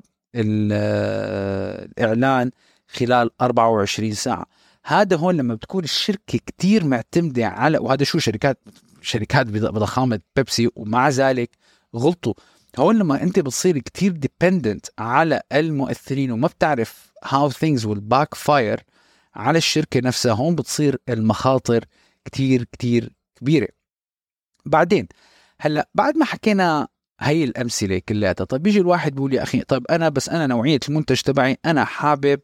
الإعلان 1.96 2.52
خلال 2.88 3.30
24 3.42 4.14
ساعة. 4.14 4.46
هذا 4.84 5.16
هون 5.18 5.38
لما 5.38 5.56
بتكون 5.56 5.84
الشركة 5.84 6.40
كتير 6.46 6.86
معتمدة 6.86 7.48
على 7.48 7.78
وهذا 7.78 8.04
شو 8.04 8.20
شركات 8.20 8.60
شركات 9.02 9.46
بضخامة 9.48 10.20
بيبسي 10.36 10.70
ومع 10.76 11.10
ذلك 11.10 11.50
غلطوا. 11.96 12.34
هون 12.80 12.98
لما 12.98 13.24
أنت 13.24 13.40
بتصير 13.40 13.78
كتير 13.80 14.12
dependent 14.12 14.86
على 15.00 15.42
المؤثرين 15.52 16.32
وما 16.32 16.48
بتعرف 16.48 17.12
how 17.24 17.50
things 17.50 17.86
will 17.86 18.00
backfire 18.00 18.84
على 19.36 19.58
الشركة 19.58 20.00
نفسها 20.00 20.34
هون 20.34 20.56
بتصير 20.56 20.98
المخاطر 21.10 21.86
كتير 22.26 22.64
كتير 22.64 23.14
كبيرة. 23.36 23.68
بعدين 24.66 25.08
هلأ 25.62 25.90
بعد 25.96 26.18
ما 26.18 26.26
حكينا 26.26 26.88
هي 27.20 27.44
الأمثلة 27.44 28.02
كلياتها 28.10 28.46
طيب 28.46 28.64
بيجي 28.64 28.80
الواحد 28.80 29.16
بيقول 29.16 29.34
يا 29.34 29.44
أخي 29.44 29.62
طيب 29.62 29.86
أنا 29.90 30.10
بس 30.10 30.30
أنا 30.30 30.48
نوعية 30.48 30.80
المنتج 30.90 31.22
تبعي 31.22 31.58
أنا 31.66 31.86
حابب 31.86 32.40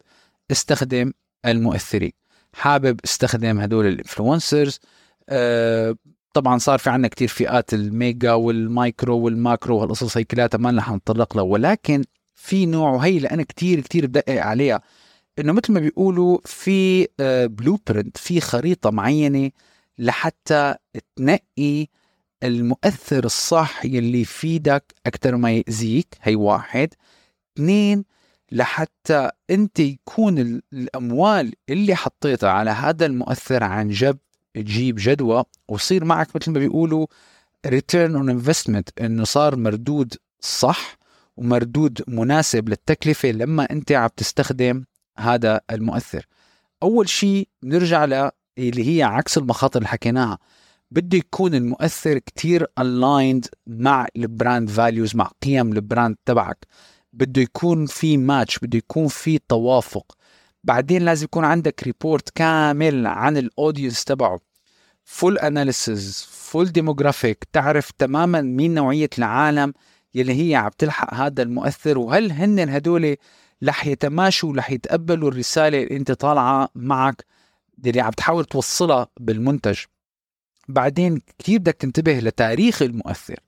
استخدم 0.52 1.14
المؤثرين 1.46 2.12
حابب 2.54 3.00
استخدم 3.06 3.60
هدول 3.60 3.86
ال 3.86 3.93
influencers 3.93 4.80
أه 5.30 5.96
طبعا 6.34 6.58
صار 6.58 6.80
في 6.80 6.90
عنا 6.90 7.08
كتير 7.08 7.28
فئات 7.28 7.74
ال 7.74 7.86
mega 7.86 8.34
وال 8.34 8.58
micro 8.58 9.18
وال 9.18 9.35
macro 9.35 9.78
وهالقصص 9.78 10.18
هي 10.18 10.24
كلها 10.24 10.50
ما 10.58 10.72
رح 10.78 10.92
نتطرق 10.92 11.38
لها. 11.38 11.44
ولكن 11.44 12.04
في 12.36 12.66
نوع 12.66 12.90
وهي 12.90 13.18
اللي 13.18 13.28
أنا 13.28 13.44
كتير 13.44 13.80
كتير 13.80 14.08
بدقق 14.08 14.42
عليها 14.42 14.82
إنه 15.40 15.54
مثل 15.54 15.74
ما 15.74 15.80
بيقولوا 15.80 16.38
في 16.46 17.08
blue 17.48 17.76
آه، 17.76 17.80
print 17.88 18.18
في 18.18 18.42
خريطة 18.42 18.90
معينة 18.90 19.52
لحتى 19.98 20.76
تنقي 21.16 21.88
المؤثر 22.44 23.26
الصح 23.26 23.86
يلي 23.86 24.22
يفيدك 24.22 24.94
أكثر 25.06 25.36
ما 25.36 25.52
يأذيك 25.52 26.18
هي 26.22 26.36
واحد. 26.36 26.94
اثنين 27.58 28.06
لحتى 28.52 29.30
أنت 29.50 29.80
يكون 29.80 30.62
الأموال 30.74 31.54
اللي 31.70 31.96
حطيتها 31.96 32.50
على 32.50 32.72
هذا 32.72 33.06
المؤثر 33.06 33.64
عن 33.64 33.90
جد 33.90 34.18
تجيب 34.62 34.96
جدوى 35.00 35.44
ويصير 35.68 36.06
معك 36.06 36.36
مثل 36.36 36.52
ما 36.52 36.60
بيقولوا 36.60 37.08
return 37.66 38.16
on 38.16 38.30
investment 38.30 38.90
إنه 39.02 39.24
صار 39.24 39.56
مردود 39.56 40.14
صح 40.40 40.98
ومردود 41.38 42.02
مناسب 42.08 42.70
للتكلفة 42.70 43.30
لما 43.32 43.64
أنت 43.72 43.92
عم 43.92 44.10
تستخدم 44.18 44.84
هذا 45.18 45.62
المؤثر. 45.72 46.26
أول 46.84 47.10
شيء 47.10 47.48
بنرجع 47.64 48.06
ل 48.06 48.32
اللي 48.58 48.98
هي 48.98 49.04
عكس 49.04 49.38
المخاطر 49.38 49.78
اللي 49.78 49.88
حكيناها. 49.88 50.38
بده 50.92 51.18
يكون 51.18 51.56
المؤثر 51.56 52.18
كتير 52.18 52.66
aligned 52.80 53.48
مع 53.68 54.08
ال 54.16 54.25
brand 54.25 54.70
values 54.70 55.16
مع 55.16 55.32
قيم 55.44 55.74
ال 55.74 55.81
brand 55.81 56.16
تبعك. 56.26 56.68
بده 57.14 57.42
يكون 57.42 57.86
في 57.86 58.18
ماتش 58.18 58.60
بده 58.60 58.78
يكون 58.78 59.08
في 59.08 59.40
توافق. 59.50 60.17
بعدين 60.68 61.02
لازم 61.02 61.24
يكون 61.24 61.46
عندك 61.46 61.84
report 61.84 62.30
كامل 62.30 63.08
عن 63.08 63.38
ال 63.38 63.45
audience 63.45 64.04
تبعه. 64.04 64.40
full 65.04 65.38
analysis 65.38 66.28
full 66.30 66.66
demographic 66.66 67.44
تعرف 67.54 67.92
تماما 67.92 68.42
مين 68.42 68.74
نوعية 68.74 69.10
العالم 69.18 69.74
يلي 70.16 70.50
هي 70.52 70.56
عم 70.56 70.72
تلحق 70.78 71.14
هذا 71.14 71.44
المؤثر 71.44 71.98
وهل 71.98 72.32
هن 72.32 72.70
هدول 72.70 73.16
رح 73.64 73.88
يتماشوا 73.88 74.54
رح 74.58 74.72
يتقبلوا 74.72 75.30
الرسالة 75.30 75.84
اللي 75.84 75.98
أنت 75.98 76.12
طالعة 76.12 76.70
معك 76.76 77.26
اللي 77.86 78.02
عم 78.02 78.12
تحاول 78.12 78.46
توصلها 78.46 79.08
بالمنتج. 79.20 79.78
بعدين 80.68 81.22
كثير 81.40 81.60
بدك 81.60 81.76
تنتبه 81.76 82.20
لتاريخ 82.20 82.82
المؤثر 82.82 83.40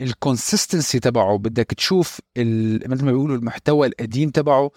الكونسستنسي 0.00 1.00
تبعه 1.00 1.38
بدك 1.38 1.66
تشوف 1.66 2.20
مثل 2.86 3.04
ما 3.04 3.12
بيقولوا 3.12 3.36
المحتوى 3.36 3.86
القديم 3.86 4.30
تبعه. 4.30 4.70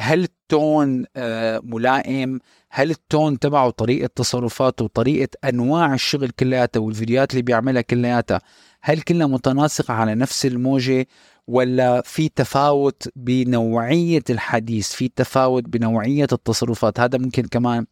هل 0.00 0.22
التون 0.22 1.04
آه، 1.16 1.60
ملائم؟ 1.64 2.40
هل 2.70 2.90
التون 2.90 3.38
تبعه 3.38 3.70
طريقة 3.70 4.10
تصرفاته 4.16 4.84
وطريقة 4.84 5.28
أنواع 5.44 5.94
الشغل 5.94 6.30
كلياتها 6.30 6.80
والفيديوهات 6.80 7.30
اللي 7.30 7.42
بيعملها 7.42 7.82
كلياتها 7.82 8.40
هل 8.80 9.00
كلها 9.00 9.26
متناسقة 9.26 9.94
على 9.94 10.14
نفس 10.14 10.46
الموجة 10.46 11.06
ولا 11.46 12.00
في 12.00 12.28
تفاوت 12.28 13.08
بنوعية 13.16 14.22
الحديث 14.30 14.92
في 14.92 15.08
تفاوت 15.08 15.64
بنوعية 15.64 16.28
التصرفات؟ 16.32 17.00
هذا 17.00 17.18
ممكن 17.18 17.42
كمان 17.42 17.86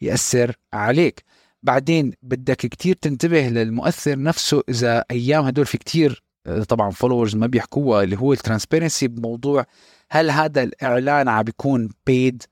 يأثر 0.00 0.56
عليك. 0.72 1.24
بعدين 1.62 2.12
بدك 2.22 2.56
كتير 2.56 2.94
تنتبه 2.94 3.48
للمؤثر 3.48 4.22
نفسه 4.22 4.62
إذا 4.68 5.04
أيام 5.10 5.44
هدول 5.44 5.66
في 5.66 5.78
كتير 5.78 6.22
آه، 6.46 6.62
طبعا 6.62 6.90
followers 6.90 7.36
ما 7.36 7.46
بيحكوها 7.46 8.02
اللي 8.02 8.18
هو 8.18 8.32
ال 8.32 8.38
transparency 8.38 9.08
بموضوع 9.08 9.66
هل 10.10 10.30
هذا 10.30 10.62
الإعلان 10.62 11.28
عم 11.28 11.42
بيكون 11.42 11.88
paid 12.06 12.42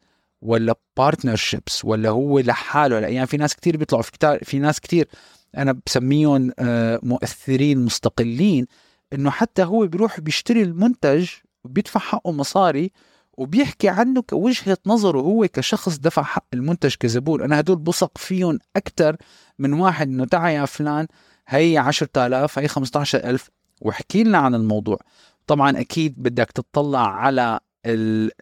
ولا 0.42 0.74
partnerships 0.96 1.84
ولا 1.84 2.08
هو 2.08 2.38
لحاله؟ 2.38 2.98
الأيام 2.98 3.26
في 3.26 3.36
ناس 3.36 3.54
كتير 3.54 3.76
بيطلعوا 3.76 4.02
في 4.02 4.12
كتير 4.12 4.44
في 4.44 4.58
ناس 4.58 4.80
كتير 4.80 5.08
أنا 5.56 5.80
بسميهم 5.86 6.52
آه، 6.58 7.00
مؤثرين 7.02 7.84
مستقلين 7.84 8.66
إنه 9.12 9.30
حتى 9.30 9.62
هو 9.62 9.86
بيروح 9.86 10.20
بيشتري 10.20 10.62
المنتج 10.62 11.28
وبيدفع 11.64 12.00
حقه 12.00 12.32
مصاري 12.32 12.92
وبيحكي 13.38 13.88
عنه 13.88 14.22
كوجهة 14.22 14.78
نظره 14.86 15.20
هو 15.20 15.48
كشخص 15.52 15.98
دفع 15.98 16.22
حق 16.22 16.46
المنتج 16.54 16.94
كزبون. 16.94 17.42
أنا 17.42 17.60
هدول 17.60 17.76
بثق 17.76 18.18
فيهم 18.18 18.58
أكثر 18.76 19.16
من 19.58 19.72
واحد 19.72 20.08
إنه 20.08 20.24
تعا 20.24 20.50
يا 20.50 20.64
فلان 20.64 21.06
هي 21.48 21.78
10000 21.78 22.58
هي 22.58 22.68
15000 22.68 23.50
واحكي 23.80 24.24
لنا 24.24 24.38
عن 24.38 24.54
الموضوع. 24.54 24.98
طبعا 25.46 25.80
أكيد 25.80 26.14
بدك 26.22 26.50
تطلع 26.52 27.14
على 27.16 27.60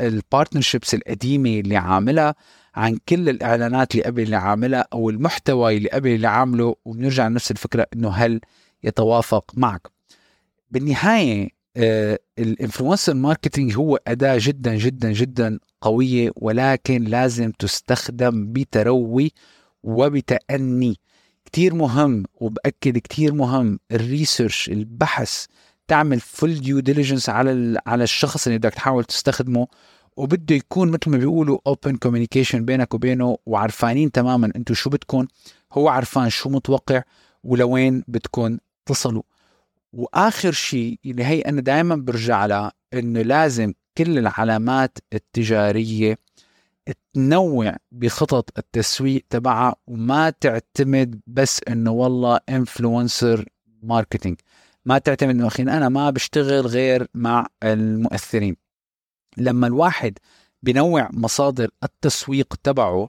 ال 0.01 0.08
partnerships 0.08 0.95
القديمة 0.95 1.51
اللي 1.51 1.77
عاملها 1.77 2.35
عن 2.75 2.99
كل 3.09 3.29
الإعلانات 3.29 3.93
اللي 3.95 4.05
قبل 4.05 4.23
اللي 4.23 4.37
عاملها 4.37 4.87
أو 4.93 5.11
المحتوى 5.11 5.77
اللي 5.77 5.89
قبل 5.89 6.09
اللي 6.11 6.29
عامله 6.29 6.77
وبنرجع 6.85 7.29
لنفس 7.29 7.51
الفكرة 7.51 7.87
إنه 7.95 8.11
هل 8.11 8.41
يتوافق 8.85 9.53
معك. 9.55 9.91
بالنهاية 10.71 11.49
ال 12.39 12.46
influencer 12.46 13.15
marketing 13.15 13.77
هو 13.77 13.99
أداة 14.07 14.39
جدا 14.41 14.75
جدا 14.75 15.13
جدا 15.13 15.59
قوية 15.81 16.31
ولكن 16.37 17.05
لازم 17.05 17.51
تستخدم 17.51 18.53
بتروي 18.53 19.33
وبتأني. 19.83 20.97
كتير 21.45 21.75
مهم 21.75 22.25
وبأكد 22.35 22.99
كتير 22.99 23.35
مهم 23.35 23.79
ال 23.93 24.01
research 24.01 24.69
البحث 24.69 25.47
تعمل 25.91 26.21
full 26.21 26.61
due 26.61 26.81
diligence 26.81 27.29
على 27.29 27.81
على 27.87 28.05
الشخص 28.05 28.47
اللي 28.47 28.59
بدك 28.59 28.75
تحاول 28.75 29.05
تستخدمه 29.05 29.69
وبده 30.17 30.55
يكون 30.55 30.91
مثل 30.91 31.11
ما 31.11 31.19
بيقولوا 31.19 31.59
open 31.67 31.97
communication 31.97 32.65
بينك 32.65 32.95
وبينه 32.95 33.39
وعرفانين 33.47 34.13
تماما 34.13 34.53
أنتم 34.57 34.75
شو 34.75 34.91
بدكم 34.91 35.27
هو 35.73 35.89
عرفان 35.89 36.31
شو 36.31 36.49
متوقع 36.49 37.03
ولوين 37.45 38.05
بدكم 38.09 38.59
تصلوا. 38.87 39.23
وآخر 39.93 40.53
شيء 40.53 40.99
اللي 41.07 41.25
هي 41.25 41.41
أنا 41.41 41.61
دائما 41.61 41.97
برجع 41.97 42.47
لها 42.47 42.73
إنه 42.95 43.23
لازم 43.23 43.73
كل 43.99 44.19
العلامات 44.19 44.99
التجارية 45.13 46.19
تنوع 47.15 47.77
بخطط 47.93 48.59
التسويق 48.59 49.25
تبعها 49.31 49.77
وما 49.87 50.31
تعتمد 50.31 51.21
بس 51.27 51.61
إنه 51.69 51.91
والله 51.91 52.41
influencer 52.49 53.45
marketing 53.83 54.37
ما 54.85 54.99
تعتمد 54.99 55.31
انه 55.31 55.47
أخي 55.47 55.63
أنا 55.63 55.89
ما 55.89 56.11
بشتغل 56.11 56.67
غير 56.67 57.07
مع 57.15 57.47
المؤثرين. 57.63 58.57
لما 59.37 59.67
الواحد 59.67 60.19
بنوع 60.63 61.09
مصادر 61.13 61.71
التسويق 61.85 62.55
تبعه 62.63 63.09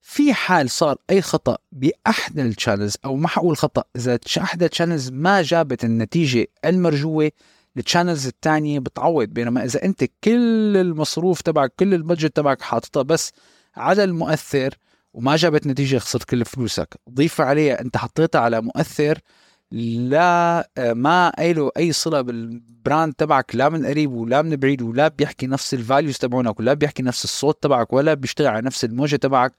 في 0.00 0.34
حال 0.34 0.70
صار 0.70 0.96
أي 1.10 1.22
خطأ 1.22 1.58
بأحد 1.72 2.38
ال 2.38 2.44
channels 2.44 2.96
أو 3.04 3.16
ما 3.16 3.28
حقول 3.28 3.56
خطأ 3.56 3.84
إذا 3.96 4.18
احدى 4.38 4.66
ال 4.66 4.71
channels 4.71 5.10
ما 5.10 5.42
جابت 5.42 5.84
النتيجة 5.84 6.46
المرجوة 6.64 7.30
ال 7.76 7.82
channels 7.82 8.26
الثانية 8.26 8.78
بتعوض. 8.78 9.28
بينما 9.28 9.64
إذا 9.64 9.84
أنت 9.84 10.04
كل 10.24 10.76
المصروف 10.76 11.40
تبعك 11.40 11.72
كل 11.78 11.94
ال 11.94 12.00
budget 12.00 12.36
تبعك 12.36 12.62
حاططها 12.62 13.02
بس 13.02 13.32
على 13.76 14.04
المؤثر 14.04 14.74
وما 15.14 15.36
جابت 15.36 15.66
نتيجة 15.66 15.98
خسرت 15.98 16.24
كل 16.24 16.44
فلوسك. 16.44 16.94
ضيف 17.10 17.40
عليها 17.40 17.80
أنت 17.80 17.96
حطيتها 17.96 18.40
على 18.40 18.60
مؤثر 18.60 19.18
لا 19.72 20.68
ما 20.78 21.32
له 21.38 21.70
أي 21.76 21.92
صلة 21.92 22.20
بال 22.20 22.47
brand 22.47 23.14
تبعك 23.14 23.56
لا 23.56 23.68
من 23.68 23.86
قريب 23.86 24.12
ولا 24.12 24.42
من 24.42 24.56
بعيد 24.56 24.82
ولا 24.82 25.08
بيحكي 25.08 25.46
نفس 25.46 25.74
ال 25.74 25.80
values 25.80 26.18
تبعونك 26.18 26.60
ولا 26.60 26.74
بيحكي 26.74 27.02
نفس 27.02 27.24
الصوت 27.24 27.62
تبعك 27.62 27.92
ولا 27.92 28.14
بيشتغل 28.14 28.46
على 28.46 28.62
نفس 28.62 28.84
الموجة 28.84 29.16
تبعك. 29.16 29.52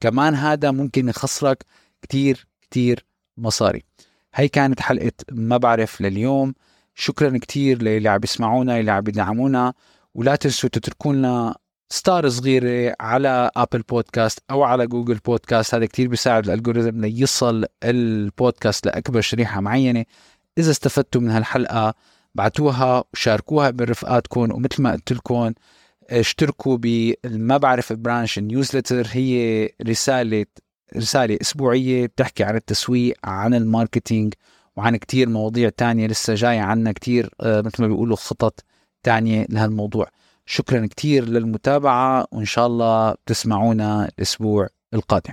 كمان 0.00 0.34
هذا 0.34 0.70
ممكن 0.70 1.08
يخسرك 1.08 1.64
كتير 2.02 2.46
كتير 2.62 3.06
مصاري. 3.38 3.82
هي 4.34 4.48
كانت 4.48 4.80
حلقة 4.80 5.12
ما 5.32 5.56
بعرف 5.56 6.00
لليوم. 6.00 6.54
شكرا 6.94 7.38
كتير 7.38 7.82
للي 7.82 8.08
عم 8.08 8.20
يسمعونا 8.24 8.80
اللي 8.80 8.90
عم 8.90 9.04
يدعمونا. 9.08 9.74
ولا 10.14 10.36
تنسوا 10.36 10.68
تتركوا 10.68 11.12
لنا 11.12 11.56
star 11.88 12.28
صغيرة 12.28 12.96
على 13.00 13.50
Apple 13.56 13.82
Podcast 13.82 14.38
أو 14.50 14.62
على 14.62 14.86
Google 14.86 15.14
Podcast 15.14 15.74
هذا 15.74 15.86
كتير 15.86 16.08
بيساعد 16.08 16.44
ال 16.44 16.50
algorithm 16.50 17.00
ليصل 17.00 17.64
البودكاست 17.84 18.86
لأكبر 18.86 19.20
شريحة 19.20 19.60
معينة. 19.60 20.04
إذا 20.58 20.70
استفدتوا 20.70 21.20
من 21.20 21.30
هالحلقة 21.30 21.94
بعتوها 22.34 23.04
وشاركوها 23.12 23.70
برفقاتكم 23.70 24.40
ومثل 24.40 24.82
ما 24.82 24.92
قلت 24.92 25.12
لكم 25.12 25.52
اشتركوا 26.10 26.76
بما 26.76 27.56
بعرف 27.56 27.92
برانش 27.92 28.38
ال 28.38 28.44
newsletter 28.44 29.06
هي 29.10 29.68
رسالة 29.88 30.46
رسالة 30.96 31.38
أسبوعية 31.40 32.06
بتحكي 32.06 32.44
عن 32.44 32.56
التسويق 32.56 33.16
عن 33.24 33.54
ال 33.54 33.62
marketing 33.62 34.34
وعن 34.76 34.96
كتير 34.96 35.28
مواضيع 35.28 35.68
تانية 35.68 36.06
لسه 36.06 36.34
جاية 36.34 36.60
عنا 36.60 36.92
كتير 36.92 37.30
آه، 37.40 37.60
مثل 37.60 37.82
ما 37.82 37.88
بيقولوا 37.88 38.16
خطط 38.16 38.64
تانية 39.02 39.46
لهالموضوع. 39.48 40.06
شكرا 40.46 40.86
كتير 40.86 41.24
للمتابعة 41.24 42.26
وإن 42.32 42.44
شاء 42.44 42.66
الله 42.66 43.14
تسمعونا 43.26 44.08
الأسبوع 44.08 44.68
القادم. 44.94 45.32